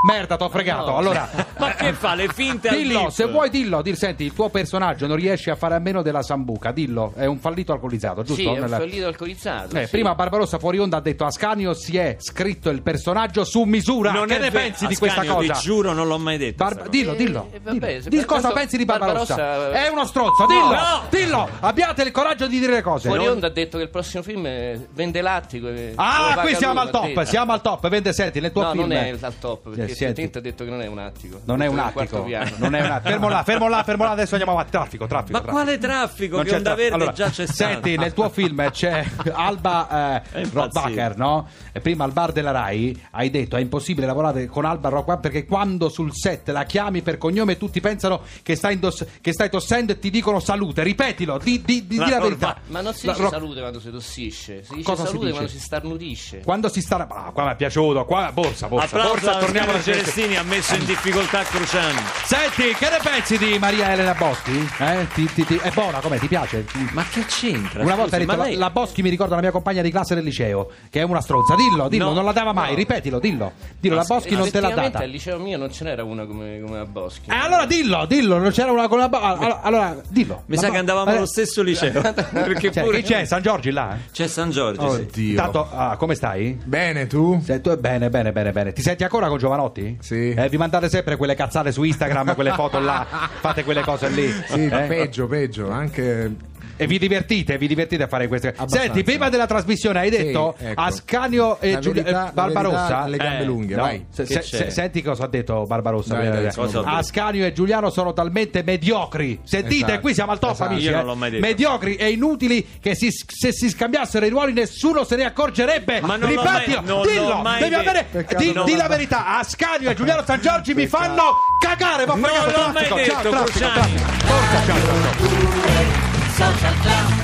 Merda, 0.00 0.36
t'ho 0.36 0.48
fregato. 0.48 0.90
No. 0.90 0.96
Allora, 0.96 1.28
Ma 1.58 1.74
che 1.74 1.92
fa? 1.92 2.14
Le 2.14 2.28
finte 2.28 2.68
al 2.68 2.76
dillo, 2.76 3.10
se 3.10 3.24
vuoi 3.26 3.50
dillo, 3.50 3.82
dir, 3.82 3.96
senti, 3.96 4.22
il 4.22 4.32
tuo 4.32 4.48
personaggio 4.48 5.08
non 5.08 5.16
riesce 5.16 5.50
a 5.50 5.56
fare 5.56 5.74
a 5.74 5.80
meno 5.80 6.02
della 6.02 6.22
sambuca, 6.22 6.70
dillo, 6.70 7.12
è 7.16 7.24
un 7.24 7.38
fallito 7.40 7.72
alcolizzato, 7.72 8.22
giusto? 8.22 8.40
Sì, 8.40 8.46
è 8.46 8.50
un 8.52 8.60
Nella- 8.60 8.76
fallito 8.78 9.06
alcolizzato. 9.08 9.76
Eh, 9.76 9.84
sì. 9.86 9.90
Prima 9.90 10.14
Barbarossa 10.14 10.60
fuori 10.60 10.78
onda 10.78 10.98
ha 10.98 11.00
detto 11.00 11.24
Ascanio 11.24 11.74
si 11.74 11.96
è 11.96 12.14
scritto 12.20 12.70
il 12.70 12.80
personaggio 12.82 13.42
su 13.42 13.64
misura. 13.64 14.12
Non 14.12 14.28
che 14.28 14.36
è 14.36 14.38
ne 14.38 14.50
ver- 14.50 14.66
pensi 14.66 14.86
di 14.86 14.94
questa 14.94 15.22
Ascanio, 15.22 15.40
cosa? 15.48 15.52
Ti 15.54 15.60
giuro, 15.62 15.92
non 15.92 16.06
l'ho 16.06 16.18
mai 16.18 16.38
detto. 16.38 16.62
Barba- 16.62 16.74
sta 16.74 16.84
cosa. 16.84 16.90
dillo, 16.96 17.14
dillo. 17.14 17.48
Eh, 17.50 17.60
vabbè, 17.60 17.86
dillo. 17.88 18.02
se 18.02 18.08
Di 18.08 18.16
per 18.18 18.24
cosa 18.26 18.40
questo 18.40 18.58
pensi 18.60 18.76
di 18.76 18.84
Barbarossa? 18.84 19.34
Barbarossa- 19.34 19.84
È 19.84 19.88
uno 19.88 20.06
stronzo, 20.06 20.46
dillo! 20.46 20.70
No! 20.74 21.02
Dillo! 21.10 21.48
Abbiate 21.58 22.02
il 22.04 22.12
coraggio 22.12 22.46
di 22.46 22.60
dire 22.60 22.72
le 22.74 22.82
cose. 22.82 23.08
Fuori 23.08 23.24
Non- 23.24 23.32
onda 23.34 23.48
ha 23.48 23.50
detto 23.50 23.78
che 23.78 23.82
il 23.82 23.90
prossimo 23.90 24.22
film 24.22 24.46
è- 24.46 24.78
vende 24.92 25.20
lattico. 25.22 25.66
e- 25.70 25.92
lo 25.96 26.00
Ah, 26.02 26.26
paga 26.28 26.40
qui 26.42 26.54
siamo 26.54 26.74
lui, 26.74 26.82
al 26.82 26.90
top, 26.90 27.06
detto. 27.06 27.24
siamo 27.24 27.52
al 27.52 27.60
top. 27.62 27.88
Vende, 27.88 28.12
senti, 28.12 28.38
nel 28.38 28.52
tuo 28.52 28.62
No, 28.62 28.70
film. 28.70 28.82
non 28.82 28.92
è 28.92 29.16
al 29.20 29.38
top, 29.40 29.68
perché 29.74 29.87
Il 29.90 29.96
senti. 29.96 30.30
Ha 30.38 30.40
detto 30.40 30.64
che 30.64 30.70
non 30.70 30.82
è 30.82 30.86
un 30.86 30.98
attico. 30.98 31.40
Non 31.44 31.62
è 31.62 31.66
un 31.66 31.78
attico, 31.78 32.26
non 32.56 32.74
è 32.74 32.80
un 32.82 32.90
attico. 32.90 33.08
Fermo 33.10 33.28
là, 33.28 33.42
fermo 33.42 33.68
là, 33.68 33.82
fermo 33.84 34.04
là, 34.04 34.10
adesso 34.10 34.34
andiamo 34.34 34.52
avanti. 34.52 34.70
Traffico, 34.70 35.06
traffico. 35.06 35.32
Ma 35.32 35.38
traffico. 35.40 35.62
quale 35.62 35.78
traffico? 35.78 36.36
Non 36.36 36.44
che 36.44 36.50
c'è 36.50 36.56
Onda 36.56 36.74
traffico. 36.74 36.88
Verde 36.88 37.04
Allora, 37.04 37.12
già 37.16 37.30
c'è 37.30 37.46
stato. 37.46 37.70
Senti, 37.72 37.96
nel 37.96 38.12
tuo 38.12 38.28
film 38.28 38.70
c'è 38.70 39.04
Alba 39.32 40.22
eh. 40.32 40.48
Rothbacher, 40.52 41.16
no? 41.16 41.48
E 41.72 41.80
prima 41.80 42.04
al 42.04 42.12
bar 42.12 42.32
della 42.32 42.50
Rai 42.50 43.00
hai 43.12 43.30
detto 43.30 43.56
è 43.56 43.60
impossibile 43.60 44.06
lavorare 44.06 44.46
con 44.46 44.64
Alba 44.64 44.88
Rothbacher 44.88 45.20
perché 45.20 45.44
quando 45.46 45.88
sul 45.88 46.10
set 46.14 46.48
la 46.50 46.64
chiami 46.64 47.02
per 47.02 47.18
cognome 47.18 47.56
tutti 47.56 47.80
pensano 47.80 48.22
che 48.42 48.54
stai, 48.56 48.74
indoss- 48.74 49.06
che 49.20 49.32
stai 49.32 49.50
tossendo 49.50 49.92
e 49.92 49.98
ti 49.98 50.10
dicono 50.10 50.40
salute. 50.40 50.82
Ripetilo, 50.82 51.38
di, 51.38 51.62
di, 51.62 51.86
di, 51.86 51.96
La 51.96 52.04
di 52.04 52.10
la 52.10 52.20
verità. 52.20 52.56
Ma 52.66 52.80
non 52.80 52.94
si 52.94 53.06
La 53.06 53.12
dice 53.12 53.24
Ro- 53.24 53.30
salute 53.30 53.60
quando 53.60 53.80
si 53.80 53.90
tossisce, 53.90 54.62
si 54.64 54.74
dice 54.74 54.84
Cosa 54.84 55.02
si 55.02 55.06
salute 55.08 55.24
dice? 55.26 55.32
quando 55.36 55.50
si 55.52 55.58
starnutisce. 55.60 56.40
Quando 56.44 56.68
si 56.68 56.80
sta... 56.80 57.06
Ah, 57.08 57.30
qua 57.32 57.44
mi 57.44 57.50
è 57.52 57.56
piaciuto, 57.56 58.04
qua 58.04 58.30
borsa, 58.32 58.68
borsa, 58.68 58.84
Applauso 58.96 59.10
borsa, 59.10 59.36
a 59.36 59.38
torniamo 59.38 59.72
Alla 59.78 59.82
Celestini, 59.82 60.36
ha 60.36 60.42
messo 60.42 60.74
in 60.74 60.84
difficoltà 60.84 61.42
Cruciani. 61.44 61.98
Senti, 62.24 62.74
che 62.74 62.88
ne 62.90 62.98
pensi 63.02 63.38
di 63.38 63.58
Maria 63.58 63.92
Elena 63.92 64.14
Boschi? 64.14 64.68
Eh? 64.78 65.06
Ti- 65.14 65.32
ti- 65.32 65.44
ti- 65.44 65.56
è 65.62 65.70
buona, 65.70 66.00
com'è? 66.00 66.18
Ti 66.18 66.26
piace? 66.26 66.64
Ma 66.92 67.04
che 67.08 67.24
c'entra? 67.26 67.82
Una 67.82 67.94
volta 67.94 68.16
hai 68.16 68.24
detto 68.26 68.36
ma 68.36 68.44
lei- 68.44 68.56
la 68.56 68.70
Boschi 68.70 69.02
mi 69.02 69.08
ricorda 69.10 69.36
la 69.36 69.40
mia 69.40 69.50
compagna 69.50 69.82
di 69.82 69.90
classe 69.90 70.14
del 70.14 70.24
liceo, 70.24 70.70
che 70.90 71.00
è 71.00 71.02
una 71.04 71.20
stronza. 71.20 71.54
Dillo, 71.54 71.88
dillo, 71.88 72.06
No, 72.08 72.12
non 72.14 72.24
la 72.24 72.32
dava 72.32 72.52
mai, 72.52 72.70
no. 72.70 72.76
ripetilo, 72.76 73.18
dillo. 73.20 73.52
Dillo, 73.78 73.94
la 73.94 74.04
Boschi 74.04 74.34
non 74.34 74.50
te 74.50 74.60
l'ha 74.60 74.70
data. 74.70 74.98
al 74.98 75.08
liceo 75.08 75.38
mio 75.38 75.56
non 75.58 75.72
ce 75.72 75.84
n'era 75.84 76.02
una 76.04 76.26
come, 76.26 76.60
come 76.64 76.78
a 76.80 76.84
Boschi. 76.84 77.30
Eh, 77.30 77.34
allora 77.34 77.64
dillo, 77.66 78.04
dillo, 78.06 78.38
non 78.38 78.50
c'era 78.50 78.72
una 78.72 78.88
con 78.88 78.98
la 78.98 79.08
Boschi. 79.08 79.24
Allora, 79.24 79.60
allora, 79.62 79.96
dillo. 80.08 80.42
Mi 80.46 80.54
La 80.56 80.60
sa 80.60 80.66
Bo- 80.66 80.72
che 80.72 80.78
andavamo 80.78 81.10
eh, 81.12 81.16
allo 81.16 81.26
stesso 81.26 81.62
liceo. 81.62 82.00
Perché 82.02 82.72
Cioè, 82.72 82.82
pure 82.82 83.02
chi 83.02 83.12
c'è? 83.12 83.24
San 83.24 83.42
Giorgi 83.42 83.70
là? 83.70 83.94
eh? 83.94 84.10
C'è 84.12 84.26
San 84.26 84.50
Giorgio, 84.50 84.90
sì. 84.94 85.00
Oddio. 85.02 85.30
Intanto, 85.30 85.68
ah, 85.72 85.96
come 85.96 86.14
stai? 86.14 86.58
Bene, 86.64 87.06
tu? 87.06 87.40
Se 87.44 87.60
tu- 87.60 87.76
bene, 87.78 88.10
bene, 88.10 88.32
bene, 88.32 88.52
bene. 88.52 88.72
Ti 88.72 88.82
senti 88.82 89.02
ancora 89.02 89.28
con 89.28 89.38
Giovanotti? 89.38 89.66
Sì. 90.00 90.30
Eh, 90.30 90.48
vi 90.48 90.56
mandate 90.56 90.88
sempre 90.88 91.16
quelle 91.16 91.34
cazzate 91.34 91.72
su 91.72 91.82
Instagram, 91.82 92.34
quelle 92.34 92.52
foto 92.52 92.78
là, 92.78 93.06
fate 93.40 93.64
quelle 93.64 93.82
cose 93.82 94.08
lì. 94.08 94.30
Sì, 94.46 94.64
Eh? 94.66 94.84
peggio, 94.88 95.26
peggio. 95.26 95.70
Anche 95.70 96.34
E 96.80 96.86
vi 96.86 96.98
divertite, 96.98 97.58
vi 97.58 97.66
divertite 97.66 98.04
a 98.04 98.06
fare 98.06 98.28
queste 98.28 98.50
cose. 98.52 98.62
Abbastanza. 98.62 98.86
Senti, 98.86 99.02
prima 99.04 99.28
della 99.28 99.46
trasmissione 99.46 99.98
hai 99.98 100.10
Sì, 100.10 100.16
detto 100.16 100.54
ecco. 100.58 100.80
Ascanio 100.80 101.60
e 101.60 101.78
verità- 101.80 102.10
la 102.10 102.30
Barbarossa. 102.32 102.98
alle 103.00 103.16
gambe 103.16 103.42
Eh, 103.42 103.44
lunghe, 103.44 103.74
No, 103.74 103.82
vai. 103.82 104.06
se- 104.10 104.26
se- 104.26 104.70
senti 104.70 105.02
cosa 105.02 105.24
ha 105.24 105.28
detto 105.28 105.64
Barbarossa. 105.64 106.14
Dai, 106.14 106.28
dai, 106.30 106.42
detto? 106.44 106.82
Ascanio 106.84 107.44
e 107.44 107.52
Giuliano 107.52 107.90
sono 107.90 108.12
talmente 108.12 108.62
mediocri. 108.62 109.40
Sentite, 109.42 109.84
Esatto, 109.86 110.00
qui 110.00 110.14
siamo 110.14 110.32
al 110.32 110.38
top, 110.38 110.52
esatto. 110.52 110.70
amici. 110.70 110.86
Io 110.86 110.92
non 110.92 111.00
eh. 111.00 111.04
l'ho 111.04 111.14
mai 111.16 111.30
detto. 111.30 111.46
Mediocri 111.46 111.96
e 111.96 112.10
inutili 112.10 112.66
che 112.80 112.94
si- 112.94 113.10
se 113.10 113.52
si 113.52 113.68
scambiassero 113.68 114.24
i 114.24 114.28
ruoli 114.28 114.52
nessuno 114.52 115.04
se 115.04 115.16
ne 115.16 115.24
accorgerebbe. 115.24 116.00
Ma 116.00 116.16
non 116.16 116.32
l'ho 116.32 116.42
mai- 116.42 116.58
Ripetilo, 116.66 116.82
non 116.86 117.02
l'ho 117.04 117.10
dillo, 117.10 117.36
mai 117.42 117.60
devi 117.60 117.74
detto. 117.74 117.88
avere. 117.90 118.06
Di, 118.36 118.52
non 118.52 118.64
di 118.64 118.76
la 118.76 118.88
verità, 118.88 119.38
Ascanio 119.38 119.90
e 119.90 119.94
Giuliano 119.94 120.22
San 120.24 120.40
Giorgi 120.40 120.74
mi 120.74 120.86
fanno 120.86 121.32
cagare. 121.60 122.06
Ma 122.06 122.14
Non 122.14 122.20
l'ho 122.20 122.72
mai 122.72 122.88
detto, 122.88 122.94
traffico, 123.30 123.44
Cruciani. 123.44 125.97
Traffico. 126.38 127.18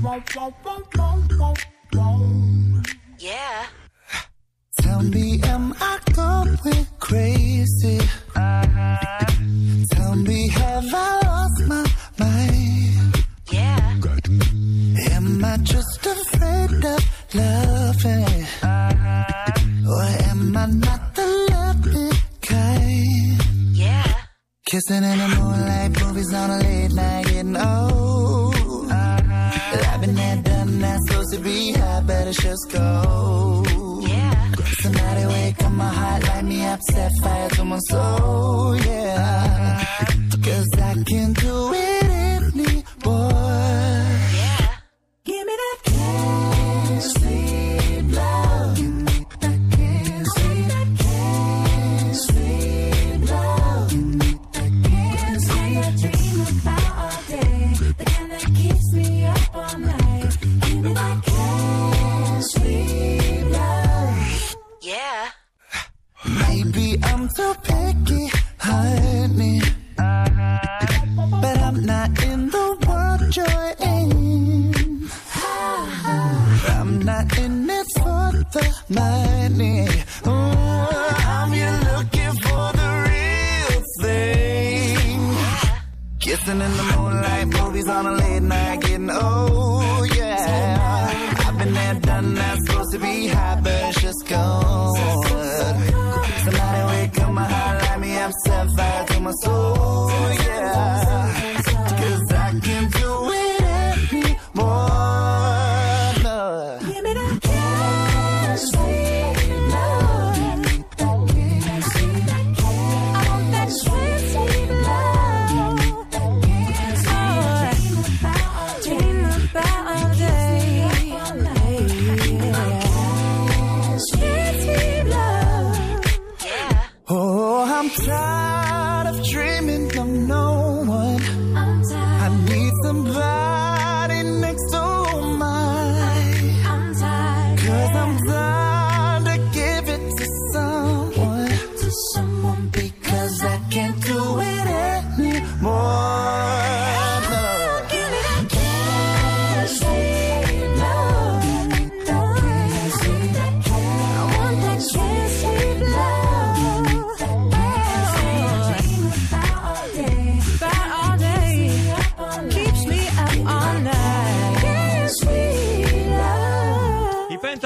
Forza, 0.00 0.52
ciao, 0.94 1.22
ciao, 1.28 1.52
ciao. 1.92 2.20
Yeah. 3.18 3.66
Tell 4.80 5.02
me, 5.02 5.40
am 5.42 5.74
I 5.80 5.98
going 6.14 6.56
crazy? 6.98 7.98
Tell 8.34 8.83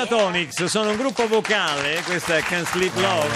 Pentatonics 0.08 0.64
sono 0.64 0.90
un 0.90 0.96
gruppo 0.96 1.28
vocale, 1.28 2.00
questa 2.06 2.38
è 2.38 2.40
Can't 2.40 2.66
Sleep 2.68 2.94
Love. 2.96 3.28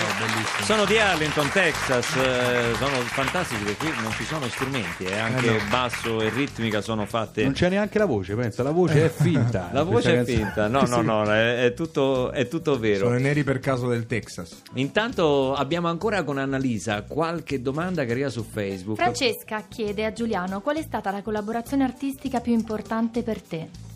sono 0.63 0.87
di 0.87 0.99
Arlington, 0.99 1.51
Texas, 1.51 2.17
eh, 2.17 2.75
sono 2.79 2.95
fantastici 3.09 3.63
perché 3.63 3.89
qui 3.91 4.03
non 4.03 4.11
ci 4.13 4.25
sono 4.25 4.49
strumenti, 4.49 5.05
eh, 5.05 5.19
anche 5.19 5.61
basso 5.69 6.23
e 6.23 6.31
ritmica 6.31 6.81
sono 6.81 7.05
fatte. 7.05 7.43
Non 7.43 7.53
c'è 7.53 7.69
neanche 7.69 7.99
la 7.99 8.07
voce, 8.07 8.35
pensa, 8.35 8.63
la 8.63 8.71
voce 8.71 9.05
è 9.05 9.11
finta. 9.11 9.69
La 9.73 9.83
voce 9.83 10.21
è 10.21 10.25
finta, 10.25 10.67
no, 10.69 10.83
no, 10.89 11.03
no, 11.03 11.25
è, 11.31 11.67
è 11.67 11.75
tutto, 11.75 12.31
è 12.31 12.49
tutto 12.49 12.79
vero. 12.79 13.05
Sono 13.05 13.19
i 13.19 13.23
neri 13.23 13.45
per 13.45 13.59
caso 13.59 13.87
del 13.89 14.07
Texas. 14.07 14.63
Intanto 14.75 15.55
abbiamo 15.55 15.89
ancora 15.89 16.23
con 16.25 16.39
Annalisa 16.39 17.03
qualche 17.03 17.61
domanda 17.61 18.05
che 18.05 18.13
arriva 18.13 18.31
su 18.31 18.45
Facebook. 18.45 18.97
Francesca 18.97 19.65
chiede 19.69 20.07
a 20.07 20.13
Giuliano 20.13 20.63
qual 20.63 20.77
è 20.77 20.83
stata 20.83 21.11
la 21.11 21.21
collaborazione 21.21 21.85
artistica 21.85 22.41
più 22.41 22.53
importante 22.55 23.23
per 23.23 23.43
te. 23.43 23.91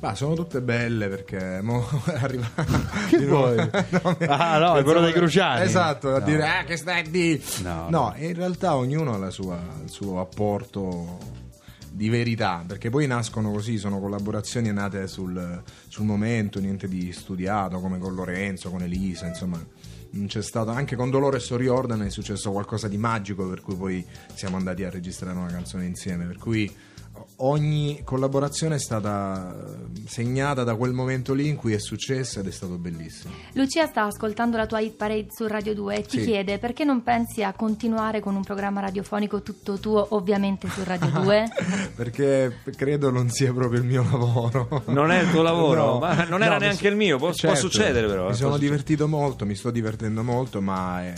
Ma 0.00 0.14
sono 0.14 0.34
tutte 0.34 0.62
belle 0.62 1.08
perché 1.08 1.60
mo 1.62 1.86
arriva 2.20 2.48
Che 3.10 3.26
vuoi? 3.26 3.56
No, 3.90 4.16
Ah, 4.28 4.58
no, 4.58 4.76
è 4.76 4.82
quello 4.82 5.00
dei 5.00 5.12
Cruciani. 5.12 5.62
Esatto, 5.64 6.14
a 6.14 6.18
No. 6.20 6.24
dire 6.24 6.46
ah, 6.46 6.64
che 6.64 6.76
stai 6.76 7.10
di. 7.10 7.42
No, 7.62 7.86
No, 7.90 8.14
in 8.16 8.34
realtà 8.34 8.76
ognuno 8.76 9.12
ha 9.14 9.18
la 9.18 9.30
sua- 9.30 9.60
il 9.84 9.90
suo 9.90 10.18
apporto 10.20 11.18
di 11.92 12.08
verità, 12.08 12.64
perché 12.66 12.88
poi 12.88 13.06
nascono 13.06 13.50
così, 13.50 13.76
sono 13.76 13.98
collaborazioni 14.00 14.72
nate 14.72 15.06
sul, 15.06 15.62
sul 15.88 16.04
momento, 16.06 16.60
niente 16.60 16.88
di 16.88 17.12
studiato, 17.12 17.78
come 17.80 17.98
con 17.98 18.14
Lorenzo, 18.14 18.70
con 18.70 18.80
Elisa, 18.82 19.26
insomma. 19.26 19.62
non 20.12 20.26
C'è 20.26 20.40
stato 20.42 20.70
anche 20.70 20.96
con 20.96 21.10
Dolores 21.10 21.50
O'Riordan 21.50 22.02
è 22.04 22.10
successo 22.10 22.52
qualcosa 22.52 22.88
di 22.88 22.96
magico 22.96 23.46
per 23.48 23.60
cui 23.60 23.74
poi 23.76 24.06
siamo 24.34 24.56
andati 24.56 24.82
a 24.84 24.88
registrare 24.90 25.36
una 25.36 25.50
canzone 25.50 25.84
insieme 25.84 26.24
per 26.24 26.36
cui 26.38 26.72
ogni 27.42 28.02
collaborazione 28.04 28.74
è 28.76 28.78
stata 28.78 29.54
eh, 29.54 30.00
segnata 30.08 30.62
da 30.64 30.74
quel 30.74 30.92
momento 30.92 31.32
lì 31.34 31.48
in 31.48 31.56
cui 31.56 31.72
è 31.72 31.78
successo 31.78 32.40
ed 32.40 32.46
è 32.46 32.50
stato 32.50 32.76
bellissimo. 32.76 33.32
Lucia 33.54 33.86
sta 33.86 34.04
ascoltando 34.04 34.56
la 34.56 34.66
tua 34.66 34.80
hit 34.80 34.96
parade 34.96 35.26
su 35.30 35.46
Radio 35.46 35.74
2 35.74 35.96
e 35.96 36.02
ti 36.02 36.18
Sì. 36.20 36.26
chiede 36.26 36.58
perché 36.58 36.84
non 36.84 37.02
pensi 37.02 37.42
a 37.42 37.52
continuare 37.52 38.20
con 38.20 38.34
un 38.36 38.42
programma 38.42 38.80
radiofonico 38.80 39.42
tutto 39.42 39.78
tuo, 39.78 40.06
ovviamente 40.10 40.68
su 40.68 40.82
Radio 40.84 41.08
2? 41.22 41.44
Perché 41.96 42.58
credo 42.76 43.10
non 43.10 43.28
sia 43.30 43.52
proprio 43.52 43.80
il 43.80 43.86
mio 43.86 44.02
lavoro. 44.02 44.82
Non 44.86 45.10
è 45.10 45.20
il 45.22 45.30
tuo 45.30 45.42
lavoro? 45.42 45.78
No. 45.90 45.98
Ma 45.98 46.24
non 46.24 46.42
era 46.42 46.54
No, 46.54 46.60
neanche 46.60 46.82
so- 46.82 46.88
il 46.88 46.96
mio, 46.96 47.16
può- 47.16 47.28
può 47.28 47.36
Certo, 47.36 47.56
succedere 47.56 48.06
però, 48.06 48.26
eh, 48.26 48.30
Mi 48.30 48.34
sono 48.36 48.50
può 48.50 48.58
divertito 48.58 49.08
molto, 49.08 49.46
mi 49.46 49.54
sto 49.54 49.70
divertendo 49.70 50.22
molto, 50.22 50.60
ma 50.60 51.02
è 51.02 51.14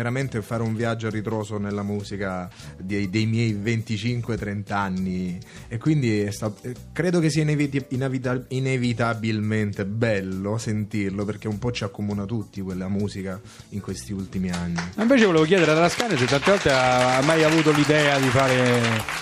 veramente 0.00 0.42
fare 0.42 0.62
un 0.62 0.74
viaggio 0.74 1.06
a 1.06 1.10
ritroso 1.10 1.56
nella 1.56 1.82
musica 1.82 2.50
dei, 2.76 3.08
dei 3.08 3.24
miei 3.24 3.54
25-30 3.54 4.72
anni 4.76 5.38
e 5.68 5.78
quindi 5.78 6.20
è 6.20 6.30
stato- 6.30 6.68
eh, 6.68 6.74
credo 6.92 7.18
che 7.18 7.30
sia 7.30 7.40
ineviti- 7.40 7.82
inevita- 7.88 8.44
inevitabilmente 8.48 9.86
bello 9.86 10.58
sentirlo 10.58 11.24
perché 11.24 11.48
un 11.48 11.58
po' 11.58 11.72
ci 11.72 11.84
accomuna 11.84 12.26
tutti 12.26 12.60
quella 12.60 12.88
musica 12.88 13.40
in 13.70 13.80
questi 13.80 14.12
ultimi 14.12 14.50
anni. 14.50 14.74
Ma 14.96 15.02
Invece 15.02 15.24
volevo 15.24 15.44
chiedere 15.44 15.70
ad 15.70 15.78
Ascani 15.78 16.14
se 16.18 16.26
tante 16.26 16.50
volte 16.50 16.70
ha 16.70 17.22
mai 17.22 17.42
avuto 17.42 17.70
l'idea 17.72 18.18
di 18.18 18.28
fare, 18.28 18.80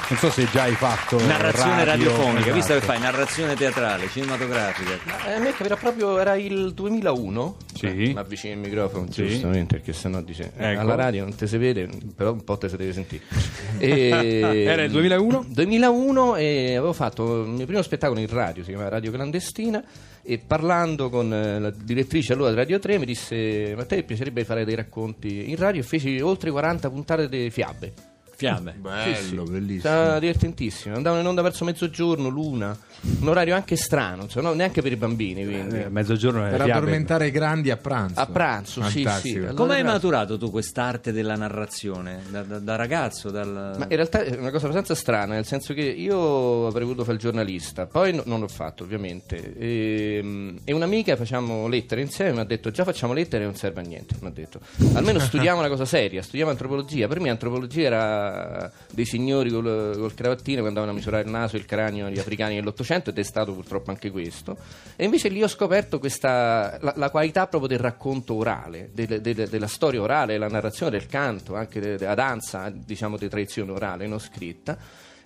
non 0.08 0.18
so 0.18 0.28
se 0.30 0.48
già 0.50 0.62
hai 0.62 0.74
fatto 0.74 1.24
Narrazione 1.24 1.84
radio, 1.84 2.08
radiofonica, 2.08 2.52
visto 2.52 2.72
che 2.72 2.78
esatto. 2.78 2.92
fai 2.92 3.00
narrazione 3.00 3.54
teatrale, 3.54 4.08
cinematografica. 4.08 4.98
Eh, 5.28 5.32
A 5.34 5.38
me 5.38 5.52
capirà 5.52 5.76
proprio, 5.76 6.18
era 6.18 6.34
il 6.34 6.72
2001. 6.74 7.56
Sì. 7.74 8.12
Ma 8.12 8.20
avvicini 8.20 8.54
il 8.54 8.58
microfono, 8.58 9.06
Sì. 9.10 9.26
giustamente, 9.28 9.76
perché 9.76 9.92
sennò 9.92 10.20
dice 10.22 10.52
eh, 10.56 10.63
Ecco. 10.70 10.80
alla 10.80 10.94
radio 10.94 11.22
non 11.24 11.34
te 11.34 11.46
si 11.46 11.56
vede, 11.56 11.88
però 12.16 12.32
un 12.32 12.44
po' 12.44 12.56
te 12.58 12.68
si 12.68 12.76
deve 12.76 12.92
sentire. 12.92 13.22
E- 13.78 14.64
Era 14.66 14.84
il 14.84 14.90
2001? 14.92 15.46
2001 15.48 16.36
e 16.36 16.76
avevo 16.76 16.92
fatto 16.92 17.42
il 17.42 17.48
mio 17.50 17.66
primo 17.66 17.82
spettacolo 17.82 18.20
in 18.20 18.28
radio, 18.28 18.62
si 18.62 18.68
chiamava 18.70 18.90
Radio 18.90 19.10
Clandestina 19.10 19.82
e 20.22 20.38
parlando 20.38 21.10
con 21.10 21.32
eh, 21.34 21.58
la 21.58 21.70
direttrice 21.70 22.32
allora 22.32 22.50
di 22.50 22.56
Radio 22.56 22.78
3 22.78 22.98
mi 22.98 23.04
disse 23.04 23.74
ma 23.76 23.82
a 23.82 23.84
te 23.84 24.02
piacerebbe 24.04 24.44
fare 24.44 24.64
dei 24.64 24.74
racconti 24.76 25.50
in 25.50 25.56
radio 25.56 25.80
e 25.80 25.84
feci 25.84 26.20
oltre 26.20 26.50
40 26.50 26.88
puntate 26.88 27.28
di 27.28 27.50
fiabe. 27.50 27.92
Fiamme. 28.36 28.74
Bello, 28.78 29.44
bellissimo. 29.44 29.92
Era 29.92 30.18
divertentissimo. 30.18 30.96
Andavano 30.96 31.20
in 31.20 31.26
onda 31.28 31.40
verso 31.42 31.64
mezzogiorno, 31.64 32.28
l'una, 32.28 32.76
un 33.20 33.28
orario 33.28 33.54
anche 33.54 33.76
strano, 33.76 34.26
cioè, 34.28 34.42
no, 34.42 34.52
neanche 34.54 34.82
per 34.82 34.92
i 34.92 34.96
bambini. 34.96 35.44
Quindi. 35.44 35.76
Eh, 35.80 35.88
mezzogiorno 35.88 36.44
è 36.44 36.50
Per 36.50 36.62
fiabe. 36.62 36.72
addormentare 36.72 37.26
i 37.26 37.30
grandi 37.30 37.70
a 37.70 37.76
pranzo. 37.76 38.20
A 38.20 38.26
pranzo, 38.26 38.82
sì, 38.84 38.90
sì. 38.90 39.02
Fantastico. 39.02 39.38
Allora, 39.38 39.54
Come 39.54 39.74
hai 39.74 39.80
grazie. 39.82 39.92
maturato 39.92 40.38
tu 40.38 40.50
quest'arte 40.50 41.12
della 41.12 41.34
narrazione? 41.36 42.22
Da, 42.30 42.42
da- 42.42 42.58
da 42.58 42.76
ragazzo? 42.76 43.30
Dal... 43.30 43.74
Ma 43.78 43.84
in 43.88 43.96
realtà 43.96 44.22
è 44.22 44.36
una 44.36 44.50
cosa 44.50 44.66
abbastanza 44.66 44.94
strana, 44.94 45.34
nel 45.34 45.44
senso 45.46 45.74
che 45.74 45.82
io 45.82 46.66
avrei 46.66 46.84
voluto 46.84 47.02
fare 47.04 47.14
il 47.16 47.20
giornalista, 47.20 47.86
poi 47.86 48.14
no- 48.14 48.22
non 48.26 48.40
l'ho 48.40 48.48
fatto 48.48 48.84
ovviamente. 48.84 49.54
E, 49.56 50.54
e 50.64 50.72
un'amica 50.72 51.16
facciamo 51.16 51.68
lettere 51.68 52.00
insieme, 52.00 52.32
mi 52.32 52.40
ha 52.40 52.44
detto 52.44 52.70
già 52.70 52.84
facciamo 52.84 53.12
lettere 53.12 53.42
e 53.42 53.46
non 53.46 53.54
serve 53.56 53.80
a 53.80 53.84
niente, 53.84 54.16
mi 54.20 54.28
ha 54.28 54.32
detto. 54.32 54.60
Almeno 54.94 55.18
studiamo 55.20 55.58
una 55.58 55.68
cosa 55.68 55.84
seria, 55.84 56.22
studiamo 56.22 56.50
antropologia. 56.50 57.06
Per 57.08 57.20
me 57.20 57.30
antropologia 57.30 57.82
era 57.86 58.72
dei 58.90 59.04
signori 59.04 59.50
col, 59.50 59.94
col 59.98 60.14
cravattino 60.14 60.62
che 60.62 60.68
andavano 60.68 60.92
a 60.92 60.94
misurare 60.94 61.24
il 61.24 61.30
naso 61.30 61.56
e 61.56 61.58
il 61.58 61.64
cranio 61.66 62.06
agli 62.06 62.18
africani 62.18 62.56
nell'Ottocento 62.94 63.10
ed 63.10 63.18
è 63.18 63.22
stato 63.22 63.52
purtroppo 63.52 63.90
anche 63.90 64.10
questo. 64.10 64.56
E 64.96 65.04
invece 65.04 65.28
lì 65.28 65.42
ho 65.42 65.48
scoperto 65.48 65.98
questa, 65.98 66.78
la, 66.80 66.92
la 66.96 67.10
qualità 67.10 67.46
proprio 67.46 67.68
del 67.68 67.78
racconto 67.80 68.34
orale, 68.34 68.90
del- 68.92 69.20
del- 69.20 69.48
della 69.48 69.66
storia 69.66 70.00
orale, 70.00 70.38
la 70.38 70.48
narrazione 70.48 70.92
del 70.92 71.06
canto, 71.06 71.54
anche 71.56 71.80
de- 71.80 71.96
della 71.96 72.14
danza, 72.14 72.70
diciamo 72.72 73.16
di 73.16 73.28
tradizione 73.28 73.72
orale, 73.72 74.06
non 74.06 74.18
scritta. 74.20 74.76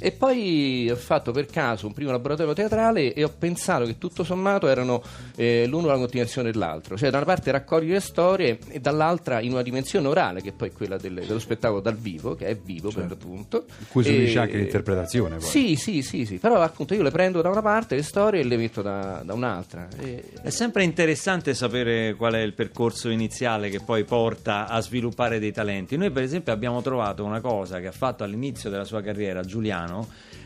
E 0.01 0.13
poi 0.13 0.89
ho 0.91 0.97
fatto 0.97 1.33
per 1.33 1.47
caso 1.47 1.87
un 1.87 1.93
primo 1.93 2.11
laboratorio 2.11 2.53
teatrale 2.53 3.13
e 3.13 3.25
ho 3.25 3.33
pensato 3.37 3.85
che 3.85 3.99
tutto 3.99 4.23
sommato 4.25 4.69
erano 4.69 5.03
eh, 5.37 5.67
l'uno 5.67 5.89
la 5.89 5.97
continuazione 5.97 6.51
dell'altro. 6.53 6.97
Cioè, 6.97 7.11
da 7.11 7.17
una 7.17 7.27
parte 7.27 7.51
raccogli 7.51 7.91
le 7.91 8.01
storie 8.01 8.59
e 8.69 8.79
dall'altra 8.81 9.41
in 9.41 9.53
una 9.53 9.63
dimensione 9.63 10.07
orale, 10.07 10.41
che 10.41 10.51
è 10.51 10.53
poi 10.53 10.71
quella 10.73 10.97
del- 10.97 11.25
dello 11.27 11.39
spettacolo 11.39 11.81
dal 11.81 11.97
vivo, 11.97 12.35
che 12.37 12.47
è 12.47 12.57
vivo 12.57 12.91
per 12.91 13.09
l'appunto. 13.09 13.65
In 13.79 13.87
cui 13.89 14.05
si 14.05 14.11
E- 14.11 14.17
unisce 14.19 14.39
anche 14.39 14.57
l'interpretazione. 14.57 15.37
Poi. 15.39 15.47
Sì, 15.49 15.75
sì, 15.77 16.03
sì, 16.03 16.25
sì, 16.25 16.37
però 16.37 16.61
appunto 16.61 16.95
io 16.95 17.03
le 17.03 17.11
prendo 17.11 17.43
da 17.43 17.49
una 17.49 17.63
parte 17.63 17.97
le 17.97 18.03
storie 18.03 18.41
e 18.41 18.45
le 18.45 18.57
metto 18.57 18.83
da, 18.83 19.23
da 19.25 19.35
un'altra. 19.35 19.89
E- 20.01 20.23
È 20.43 20.51
sempre 20.51 20.85
interessante 20.85 21.55
sapere 21.55 22.15
qual 22.15 22.35
è 22.35 22.41
il 22.41 22.53
percorso 22.55 23.09
iniziale 23.09 23.69
che 23.69 23.81
poi 23.81 24.05
porta 24.05 24.69
a 24.69 24.81
sviluppare 24.81 25.39
dei 25.41 25.53
talenti. 25.53 25.97
Noi, 25.97 26.11
per 26.11 26.23
esempio, 26.23 26.53
abbiamo 26.53 26.83
trovato 26.83 27.25
una 27.25 27.41
cosa 27.41 27.81
che 27.81 27.89
ha 27.89 27.93
fatto 27.93 28.23
all'inizio 28.23 28.71
della 28.71 28.85
sua 28.85 29.03
carriera 29.03 29.43
Giuliano 29.43 29.87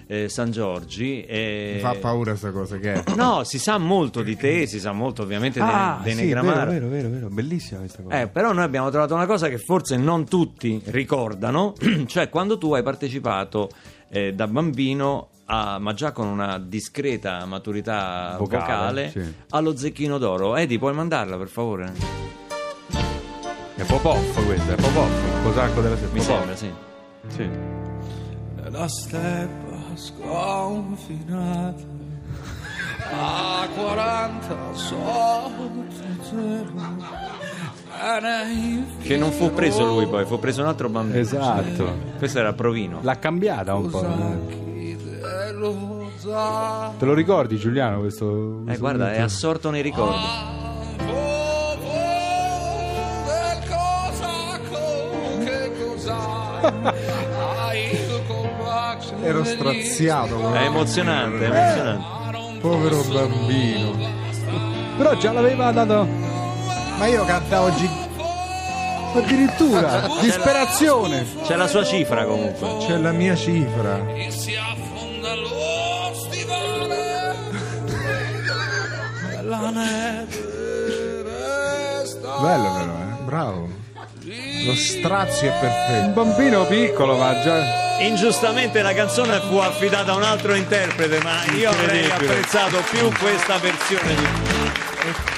eh, 0.07 0.29
San 0.29 0.51
Giorgi. 0.51 1.25
e- 1.25 1.73
Mi 1.75 1.81
fa 1.81 1.95
paura 1.95 2.35
sta 2.37 2.51
cosa 2.51 2.77
che 2.79 2.93
è. 2.95 3.03
No, 3.17 3.45
si 3.45 3.59
sa 3.59 3.79
molto 3.79 4.23
di 4.23 4.37
te, 4.37 4.67
si 4.67 4.79
sa 4.81 4.93
molto 4.93 5.23
ovviamente 5.23 5.59
Ah, 5.61 6.01
dei, 6.03 6.15
sì, 6.15 6.23
Negramaro. 6.25 6.71
vero, 6.71 6.89
vero, 6.89 7.09
vero, 7.09 7.29
bellissima 7.29 7.81
questa 7.81 8.03
cosa. 8.03 8.21
Eh, 8.21 8.29
però 8.29 8.53
noi 8.53 8.65
abbiamo 8.65 8.91
trovato 8.91 9.15
una 9.15 9.27
cosa 9.27 9.49
che 9.49 9.59
forse 9.59 9.97
non 9.97 10.27
tutti 10.29 10.81
ricordano, 10.87 11.73
cioè 12.07 12.29
quando 12.29 12.59
tu 12.59 12.75
hai 12.75 12.83
partecipato 12.83 13.71
eh, 14.11 14.35
da 14.35 14.47
bambino, 14.47 15.29
a- 15.47 15.79
ma 15.79 15.93
già 15.95 16.13
con 16.13 16.27
una 16.27 16.59
discreta 16.59 17.45
maturità 17.47 18.37
vocale, 18.39 18.61
Vocale, 18.63 19.11
sì. 19.11 19.35
allo 19.51 19.77
Zecchino 19.77 20.19
d'Oro. 20.19 20.57
Edi, 20.57 20.79
puoi 20.79 20.93
mandarla 20.95 21.37
per 21.39 21.49
favore? 21.49 21.93
È 23.75 23.85
Popov 23.85 24.45
questa, 24.45 24.73
è 24.73 24.77
Popov, 24.77 25.09
il 25.09 25.43
cosacco 25.43 25.81
della 25.81 25.95
Mi 25.97 26.21
Popov. 26.21 26.23
sembra, 26.23 26.57
sì. 26.57 26.71
Sì. 27.29 27.82
Nella 28.73 28.89
steppa 28.89 29.95
sconfinata 29.95 31.83
a 33.13 33.69
40 33.75 34.57
sotto 34.73 35.85
zero 36.23 36.71
Che 39.03 39.17
non 39.19 39.31
fu 39.31 39.53
preso 39.53 39.85
lui 39.85 40.07
poi, 40.07 40.25
fu 40.25 40.39
preso 40.39 40.63
un 40.63 40.69
altro 40.69 40.89
bambino. 40.89 41.19
Esatto. 41.19 41.95
Questo 42.17 42.39
era 42.39 42.55
Provino. 42.55 43.01
L'ha 43.03 43.19
cambiata 43.19 43.75
un 43.75 43.91
po'. 43.91 44.03
eh. 44.03 44.61
Te 46.99 47.05
lo 47.05 47.15
ricordi 47.15 47.59
Giuliano 47.59 47.99
questo? 48.01 48.63
Eh, 48.67 48.79
guarda, 48.79 49.13
è 49.13 49.21
assorto 49.21 49.71
nei 49.71 49.83
ricordi. 49.83 50.17
Ero 59.23 59.45
straziato. 59.45 60.53
È 60.53 60.65
emozionante, 60.65 61.45
è 61.45 61.51
emozionante. 61.51 62.59
Povero 62.61 63.03
bambino. 63.03 64.11
Però 64.97 65.17
già 65.17 65.33
l'aveva 65.33 65.73
dato 65.73 66.07
Ma 66.99 67.07
io 67.07 67.25
cantavo 67.25 67.71
G- 67.71 68.01
addirittura 69.15 70.07
disperazione. 70.21 71.27
C'è 71.45 71.57
la 71.57 71.67
sua 71.67 71.85
cifra 71.85 72.25
comunque. 72.25 72.77
C'è 72.87 72.97
la 72.99 73.13
mia 73.13 73.35
cifra. 73.35 74.01
si 74.29 74.55
affonda 74.55 75.35
lo 75.35 76.15
stivale 76.15 76.71
la 79.45 79.71
neve 79.71 81.23
resta 81.23 82.39
Bello 82.41 82.73
però, 82.73 82.93
eh. 82.93 83.25
Bravo. 83.25 83.69
Lo 84.65 84.75
strazio 84.75 85.51
è 85.51 85.55
Un 85.55 85.61
perfetto. 85.61 86.23
bambino 86.23 86.65
piccolo 86.67 87.17
ma 87.17 87.41
già... 87.43 87.82
Ingiustamente 88.07 88.83
la 88.83 88.93
canzone 88.95 89.41
fu 89.41 89.57
affidata 89.57 90.13
a 90.13 90.17
un 90.17 90.23
altro 90.23 90.55
interprete, 90.55 91.21
ma 91.23 91.45
io 91.55 91.71
avrei 91.71 92.11
apprezzato 92.11 92.83
più 92.91 93.11
questa 93.19 93.59
versione 93.59 94.15
di 94.15 94.23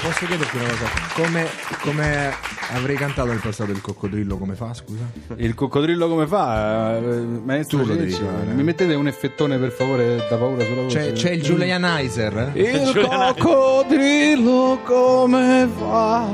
posso 0.01 0.25
chiederti 0.25 0.57
una 0.57 0.67
cosa? 0.69 0.85
Come, 1.15 1.47
come 1.81 2.33
avrei 2.73 2.95
cantato 2.95 3.29
nel 3.29 3.39
passato 3.39 3.71
il 3.71 3.81
coccodrillo 3.81 4.37
come 4.37 4.53
fa, 4.53 4.73
scusa? 4.73 5.03
Il 5.37 5.55
coccodrillo 5.55 6.07
come 6.07 6.27
fa? 6.27 6.97
Eh, 6.97 6.99
Maestro 6.99 7.79
Tu 7.79 7.85
lo 7.87 7.95
devi 7.95 8.11
fare. 8.11 8.51
mi 8.53 8.63
mettete 8.63 8.93
un 8.93 9.07
effettone 9.07 9.57
per 9.57 9.71
favore 9.71 10.17
da 10.29 10.35
paura 10.35 10.63
sulla 10.63 10.81
voce? 10.83 10.99
C'è, 10.99 11.11
c'è 11.13 11.29
il 11.31 11.41
Julianizer? 11.41 12.51
eh? 12.53 12.61
Il 12.61 13.07
coccodrillo 13.07 14.81
come 14.83 15.67
fa? 15.77 16.27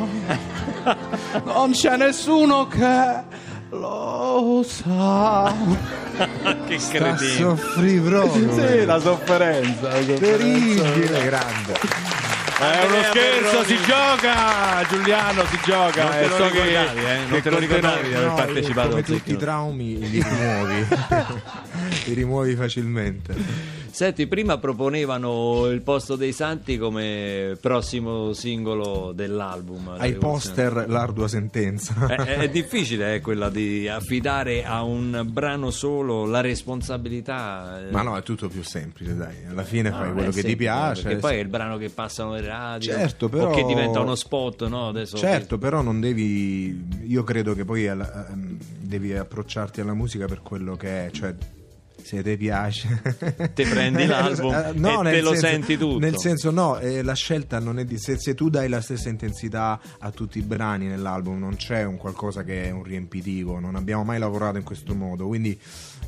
Non 1.46 1.72
c'è 1.72 1.96
nessuno 1.96 2.68
che 2.68 3.24
lo 3.70 4.66
sa. 4.68 5.54
che 6.68 6.80
Sta 6.80 6.98
cretino. 7.16 7.56
soffri 7.58 8.00
proprio. 8.00 8.54
Sì, 8.54 8.86
la 8.86 9.00
sofferenza. 9.00 9.82
la 9.88 9.94
sofferenza. 9.94 10.20
Terribile, 10.20 11.24
grande. 11.24 11.74
È 12.62 12.86
uno 12.86 13.02
scherzo, 13.10 13.64
si 13.64 13.76
gioca, 13.88 14.86
Giuliano, 14.88 15.44
si 15.46 15.60
gioca. 15.66 16.04
Non 16.04 16.12
te 16.12 16.20
E 16.20 16.28
lo 16.28 16.36
so 16.36 16.50
che- 16.50 16.62
ricordavi, 16.62 17.00
eh? 17.00 17.16
Non 17.18 17.30
che 17.32 17.42
te 17.42 17.50
lo 17.50 17.58
ricordavi 17.58 18.08
di 18.08 18.14
aver 18.14 18.28
No, 18.28 18.34
partecipato 18.36 18.88
come 18.90 19.00
al 19.00 19.06
tutti 19.06 19.32
i 19.32 19.38
traumi 19.38 19.98
li 20.00 20.22
rimuovi. 20.22 20.88
li 22.06 22.14
rimuovi 22.14 22.56
facilmente. 22.56 23.34
Senti, 23.92 24.26
prima 24.28 24.58
proponevano 24.58 25.66
il 25.68 25.82
posto 25.82 26.16
dei 26.16 26.32
santi 26.32 26.78
come 26.78 27.58
prossimo 27.60 28.32
singolo 28.34 29.12
dell'album. 29.14 29.98
La 29.98 30.04
Ai 30.04 30.14
poster 30.16 30.86
l'ardua 30.88 31.28
sentenza. 31.28 32.08
È, 32.08 32.16
è 32.16 32.50
difficile 32.50 33.16
eh, 33.16 33.22
quella 33.22 33.50
di 33.50 33.88
affidare 33.88 34.64
a 34.64 34.82
un 34.84 35.28
brano 35.30 35.72
solo 35.72 36.26
la 36.26 36.42
responsabilità. 36.42 37.82
eh. 37.88 37.92
Ma 37.92 38.02
no, 38.02 38.18
è 38.18 38.24
tutto 38.24 38.48
più 38.48 38.64
semplice, 38.64 39.16
dai. 39.16 39.36
Alla 39.50 39.64
fine 39.64 39.90
No, 39.90 39.98
fai 39.98 40.12
quello 40.14 40.30
che 40.30 40.42
ti 40.42 40.48
semplice, 40.48 40.56
piace. 40.56 41.02
Perché 41.04 41.18
poi 41.20 41.36
è 41.36 41.40
il 41.40 41.48
brano 41.48 41.78
che 41.78 41.90
passano 41.90 42.34
le 42.34 42.42
radio. 42.42 42.92
Certo, 42.94 43.30
però- 43.30 43.50
O 43.52 43.54
che 43.54 43.64
diventa 43.66 44.00
uno 44.00 44.16
spot, 44.16 44.68
no? 44.68 44.88
Adesso 44.88 45.18
Certo, 45.18 45.58
però 45.58 45.82
non 45.82 46.00
devi. 46.00 46.88
Io 47.08 47.24
credo 47.24 47.54
che 47.54 47.66
poi 47.66 47.88
alla- 47.88 48.28
ehm, 48.30 48.58
devi 48.80 49.14
approcciarti 49.16 49.82
alla 49.82 49.94
musica 49.94 50.26
per 50.28 50.42
quello 50.42 50.76
che 50.78 51.08
è, 51.08 51.12
cioè. 51.12 51.36
Se 52.04 52.22
ti 52.24 52.38
piace, 52.38 53.02
Te 53.54 53.66
prendi 53.66 54.06
l'album 54.06 54.54
Eh, 54.54 54.70
e 54.70 54.74
nel 55.02 55.14
te 55.14 55.22
lo 55.22 55.30
senso- 55.32 55.48
senti 55.48 55.78
tutto. 55.78 56.00
Nel 56.00 56.18
senso, 56.18 56.52
no, 56.52 56.78
eh, 56.80 57.02
la 57.04 57.14
scelta 57.14 57.60
non 57.60 57.80
è 57.80 57.86
di. 57.86 57.98
Se, 57.98 58.18
se 58.18 58.34
tu 58.34 58.50
dai 58.50 58.68
la 58.70 58.82
stessa 58.82 59.10
intensità 59.10 59.80
a 60.00 60.12
tutti 60.12 60.40
i 60.40 60.42
brani 60.42 60.88
nell'album, 60.88 61.38
non 61.40 61.56
c'è 61.56 61.84
un 61.84 61.98
qualcosa 61.98 62.44
che 62.44 62.64
è 62.66 62.70
un 62.72 62.84
riempitivo. 62.84 63.60
Non 63.60 63.76
abbiamo 63.76 64.04
mai 64.04 64.20
lavorato 64.20 64.58
in 64.58 64.64
questo 64.64 64.94
modo. 64.96 65.28
Quindi, 65.28 65.58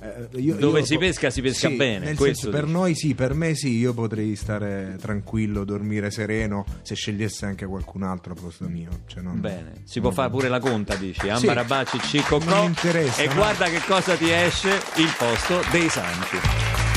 eh, 0.01 0.39
io- 0.39 0.55
Dove 0.55 0.79
io- 0.79 0.85
si 0.85 0.97
pesca, 0.97 1.29
si 1.29 1.41
pesca 1.41 1.69
Sì, 1.69 1.75
bene, 1.75 2.15
senso, 2.15 2.49
per 2.49 2.65
noi 2.65 2.95
sì, 2.95 3.13
per 3.15 3.33
me 3.33 3.55
sì, 3.55 3.77
io 3.77 3.93
potrei 3.93 4.35
stare 4.35 4.97
tranquillo, 4.99 5.63
dormire 5.63 6.11
sereno 6.11 6.65
se 6.81 6.95
scegliesse 6.95 7.45
anche 7.45 7.65
qualcun 7.65 8.03
altro 8.03 8.33
al 8.33 8.39
posto 8.41 8.67
mio. 8.67 8.89
Cioè, 9.07 9.21
non- 9.21 9.39
Bene, 9.39 9.71
si 9.83 9.99
può 10.01 10.11
fare 10.11 10.29
pure 10.29 10.47
la 10.49 10.59
conta, 10.59 10.95
dici. 10.95 11.29
Amba 11.29 11.85
Sì. 11.85 11.99
Cicco 11.99 12.39
Non 12.43 12.73
Co, 12.73 12.87
E 12.89 13.27
no. 13.27 13.33
guarda 13.35 13.65
che 13.69 13.81
cosa 13.85 14.15
ti 14.15 14.29
esce 14.29 14.69
il 14.95 15.13
posto 15.17 15.61
dei 15.71 15.82
santi. 15.89 16.37
Ho 16.37 16.92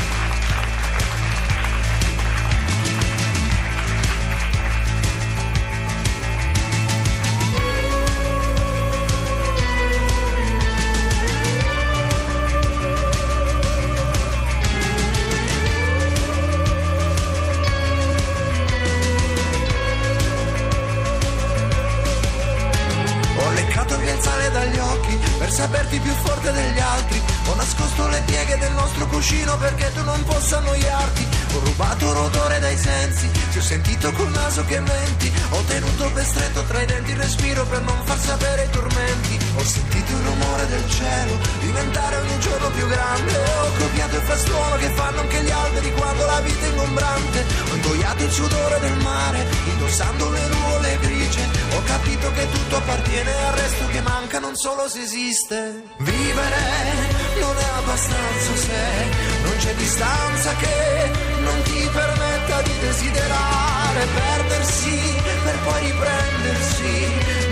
possa 30.37 30.59
annoiarti. 30.59 31.27
Ho 31.55 31.59
rubato 31.61 32.13
l'odore 32.13 32.59
dai 32.59 32.77
sensi, 32.77 33.31
ti 33.51 33.59
ho 33.59 33.63
sentito 33.63 34.13
col 34.13 34.31
naso 34.31 34.65
che 34.67 34.79
menti. 34.81 35.33
Ho 35.51 35.63
tenuto 35.63 36.11
per 36.13 36.25
stretto 36.25 36.63
tra 36.65 36.83
i 36.83 36.87
denti 36.87 37.13
il 37.13 37.17
respiro 37.17 37.65
per 37.65 37.81
non 37.81 37.99
far 38.05 38.19
sapere 38.19 38.65
i 38.65 38.71
tormenti. 38.71 39.39
Ho 39.57 39.65
sentito 39.65 40.13
il 40.13 40.25
rumore 40.25 40.67
del 40.67 40.91
cielo 40.91 41.39
diventare 41.61 42.17
ogni 42.17 42.39
giorno 42.41 42.69
più 42.71 42.87
grande. 42.87 43.33
Ho 43.33 43.71
copiato 43.79 44.17
il 44.17 44.23
frastuono 44.23 44.77
che 44.77 44.91
fanno 44.91 45.21
anche 45.21 45.43
gli 45.43 45.51
alberi 45.51 45.93
quando 45.95 46.27
la 46.27 46.41
vita 46.41 46.67
è 46.67 46.69
ingombrante. 46.69 47.45
Ho 47.71 47.75
ingoiato 47.75 48.25
il 48.25 48.31
sudore 48.31 48.81
del 48.81 48.97
mare, 48.99 49.47
indossando 49.73 50.31
le 50.31 50.47
nuvole 50.49 50.99
grigie. 51.01 51.49
Ho 51.73 51.83
capito 51.85 52.31
che 52.33 52.51
tutto 52.51 52.77
appartiene 52.77 53.33
al 53.47 53.55
resto 53.55 53.87
che 53.87 54.01
manca, 54.03 54.39
non 54.39 54.55
solo 54.55 54.87
se 54.89 55.01
esiste. 55.01 55.83
Vivere 55.99 57.25
non 57.41 57.57
è 57.57 57.69
abbastanza 57.79 58.57
se 58.57 59.36
non 59.47 59.57
c'è 59.59 59.75
distanza 59.75 60.55
che 60.57 61.11
non 61.41 61.63
ti 61.63 61.89
permetta 61.93 62.63
di 62.63 62.73
desiderare, 62.81 64.07
perdersi 64.15 65.15
per 65.45 65.59
poi 65.65 65.81
riprendersi, 65.87 66.95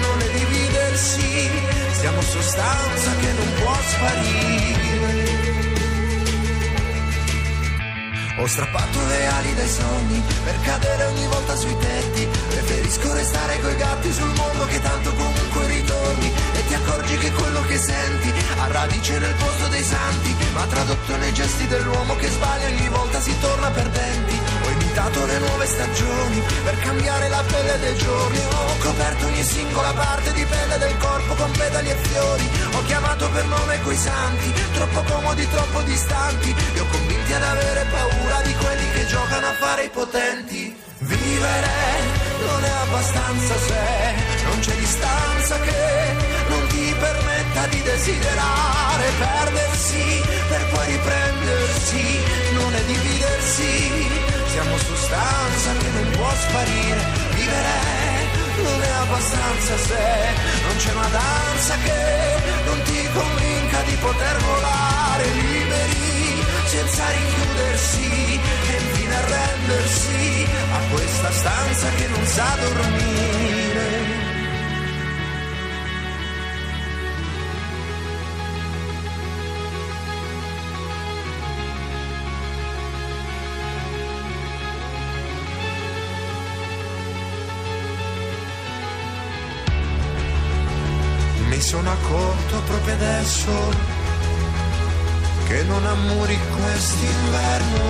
non 0.01 0.21
è 0.21 0.29
dividersi, 0.39 1.51
siamo 1.93 2.21
sostanza 2.21 3.11
che 3.21 3.33
non 3.33 3.53
può 3.61 3.75
sparire. 3.87 4.85
Ho 8.37 8.47
strappato 8.47 8.99
le 9.07 9.27
ali 9.27 9.55
dai 9.55 9.69
sogni 9.69 10.23
per 10.45 10.61
cadere 10.63 11.05
ogni 11.05 11.27
volta 11.29 11.55
sui 11.55 11.77
tetti. 11.79 12.29
Preferisco 12.49 13.15
restare 13.15 13.61
coi 13.61 13.77
gatti 13.77 14.13
sul 14.13 14.33
mondo 14.35 14.67
che 14.67 14.81
tanto 14.81 15.15
comunque 15.15 15.67
ritorni. 15.69 16.33
E 16.55 16.67
ti 16.67 16.75
accorgi 16.75 17.17
che 17.17 17.31
quello 17.31 17.63
che 17.63 17.79
senti 17.79 18.33
ha 18.59 18.67
radice 18.67 19.19
nel 19.21 19.35
tradotto 20.67 21.17
nei 21.17 21.33
gesti 21.33 21.67
dell'uomo 21.67 22.17
che 22.17 22.29
sbaglia 22.29 22.69
ogni 22.69 22.89
volta 22.89 23.21
si 23.21 23.39
torna 23.41 23.71
perdenti. 23.71 24.41
Ho 24.63 24.71
imitato 24.71 25.27
le 25.27 25.39
nuove 25.39 25.67
stagioni 25.67 26.43
per 26.65 26.79
cambiare 26.79 27.29
la 27.29 27.43
pelle 27.47 27.79
dei 27.79 27.97
giorni. 27.97 28.39
Ho 28.39 28.77
coperto 28.79 29.27
ogni 29.27 29.43
singola 29.43 29.93
parte 29.93 30.33
di 30.33 30.45
pelle 30.45 30.79
del 30.79 30.97
corpo 30.99 31.35
con 31.35 31.51
pedali 31.53 31.91
e 31.91 31.97
fiori. 31.97 32.49
Ho 32.75 32.83
chiamato 32.85 33.29
per 33.31 33.45
nome 33.47 33.81
quei 33.83 33.97
santi, 33.97 34.53
troppo 34.73 35.03
comodi, 35.03 35.49
troppo 35.49 35.81
distanti. 35.83 36.55
Li 36.73 36.79
ho 36.79 36.87
convinti 36.87 37.33
ad 37.33 37.43
avere 37.43 37.87
paura 37.91 38.41
di 38.43 38.55
quelli 38.55 38.91
che 38.93 39.07
giocano 39.07 39.47
a 39.47 39.53
fare 39.55 39.85
i 39.85 39.91
potenti. 39.91 40.83
Vivere 40.99 42.23
non 42.47 42.65
è 42.65 42.71
abbastanza 42.87 43.59
se 43.59 44.45
non 44.45 44.59
c'è 44.61 44.75
distanza 44.77 45.59
che 45.61 46.17
non 46.49 46.67
ti 46.69 46.95
permetta 47.55 47.67
di 47.69 47.83
desiderare, 47.83 49.13
perdersi 49.19 50.23
per 50.49 50.67
poi 50.73 50.87
riprendersi, 50.87 52.19
non 52.55 52.75
è 52.75 52.85
dividersi. 52.85 54.11
Siamo 54.51 54.77
sostanza 54.79 55.73
che 55.79 55.89
non 55.91 56.11
può 56.11 56.31
sparire, 56.35 57.05
vivere 57.35 58.03
non 58.63 58.83
è 58.83 58.91
abbastanza 58.91 59.77
se 59.79 60.05
non 60.63 60.77
c'è 60.77 60.93
una 60.93 61.09
danza 61.09 61.75
che 61.83 62.63
non 62.65 62.83
ti 62.83 63.09
convinca 63.13 63.83
di 63.83 63.97
poter 63.97 64.37
volare 64.39 65.25
liberi 65.33 66.45
senza 66.67 67.05
rinchiudersi 67.11 68.41
e 68.71 68.81
infine 68.81 69.17
arrendersi 69.17 70.47
a 70.73 70.79
questa 70.93 71.33
stanza 71.33 71.89
che 71.91 72.07
non 72.09 72.27
sa 72.27 72.57
dormire. 72.61 73.64
Sono 91.75 91.91
accorto 91.91 92.63
proprio 92.67 92.95
adesso 92.95 93.51
che 95.47 95.65
non 95.65 95.85
ammuri 95.85 96.39
quest'inverno. 96.57 97.83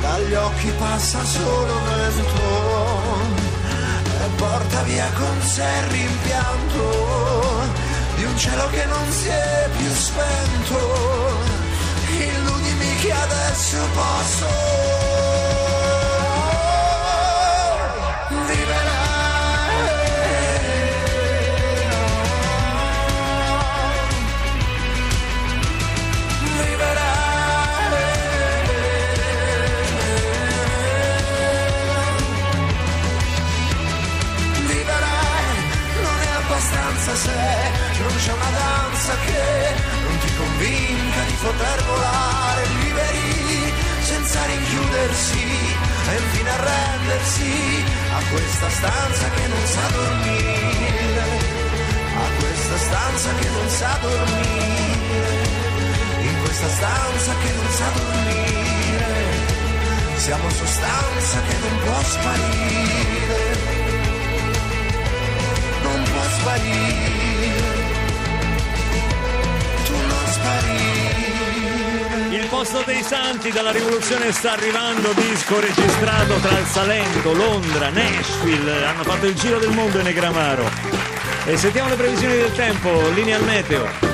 Dagli 0.00 0.34
occhi 0.34 0.70
passa 0.78 1.24
solo 1.24 1.74
vento 1.86 2.42
e 4.22 4.28
porta 4.36 4.82
via 4.82 5.10
con 5.18 5.42
sé 5.42 5.64
il 5.82 5.90
rimpianto 5.90 7.68
di 8.14 8.24
un 8.24 8.38
cielo 8.38 8.68
che 8.68 8.84
non 8.84 9.10
si 9.10 9.26
è 9.26 9.68
più 9.76 9.92
spento. 9.92 10.78
Illudimi 12.10 12.94
che 13.00 13.12
adesso 13.12 13.78
posso 13.92 14.89
che 39.26 39.74
non 40.04 40.18
ti 40.18 40.34
convinca 40.36 41.20
di 41.26 41.36
poter 41.40 41.84
volare 41.84 42.66
liberi 42.66 43.72
senza 44.00 44.44
rinchiudersi 44.46 45.46
e 46.10 46.14
infine 46.16 46.50
arrendersi 46.50 47.84
a 48.12 48.20
questa 48.30 48.70
stanza 48.70 49.30
che 49.30 49.46
non 49.46 49.66
sa 49.66 49.86
dormire, 49.92 51.24
a 52.16 52.28
questa 52.38 52.76
stanza 52.78 53.34
che 53.34 53.48
non 53.48 53.68
sa 53.68 53.98
dormire, 54.00 55.32
in 56.20 56.42
questa 56.42 56.68
stanza 56.68 57.32
che 57.42 57.52
non 57.52 57.70
sa 57.70 57.88
dormire, 57.94 59.14
siamo 60.16 60.50
sostanza 60.50 61.40
che 61.42 61.56
non 61.60 61.78
può 61.84 62.02
sparire, 62.02 63.40
non 65.82 66.02
può 66.02 66.22
sparire. 66.38 67.79
Il 72.30 72.46
posto 72.48 72.82
dei 72.84 73.02
santi 73.02 73.50
dalla 73.50 73.70
rivoluzione 73.70 74.32
sta 74.32 74.52
arrivando, 74.52 75.12
disco 75.12 75.60
registrato 75.60 76.34
tra 76.36 76.58
il 76.58 76.66
Salento, 76.66 77.32
Londra, 77.32 77.90
Nashville, 77.90 78.84
hanno 78.84 79.02
fatto 79.02 79.26
il 79.26 79.34
giro 79.34 79.58
del 79.58 79.70
mondo 79.70 79.98
in 79.98 80.04
Negramaro. 80.04 80.68
E 81.46 81.56
sentiamo 81.56 81.88
le 81.88 81.96
previsioni 81.96 82.36
del 82.36 82.52
tempo, 82.52 83.08
linea 83.10 83.36
al 83.36 83.44
meteo. 83.44 84.08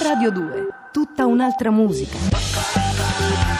Radio 0.00 0.30
2, 0.30 0.50
tutta 0.50 0.57
un'altra 1.28 1.70
musica. 1.70 3.57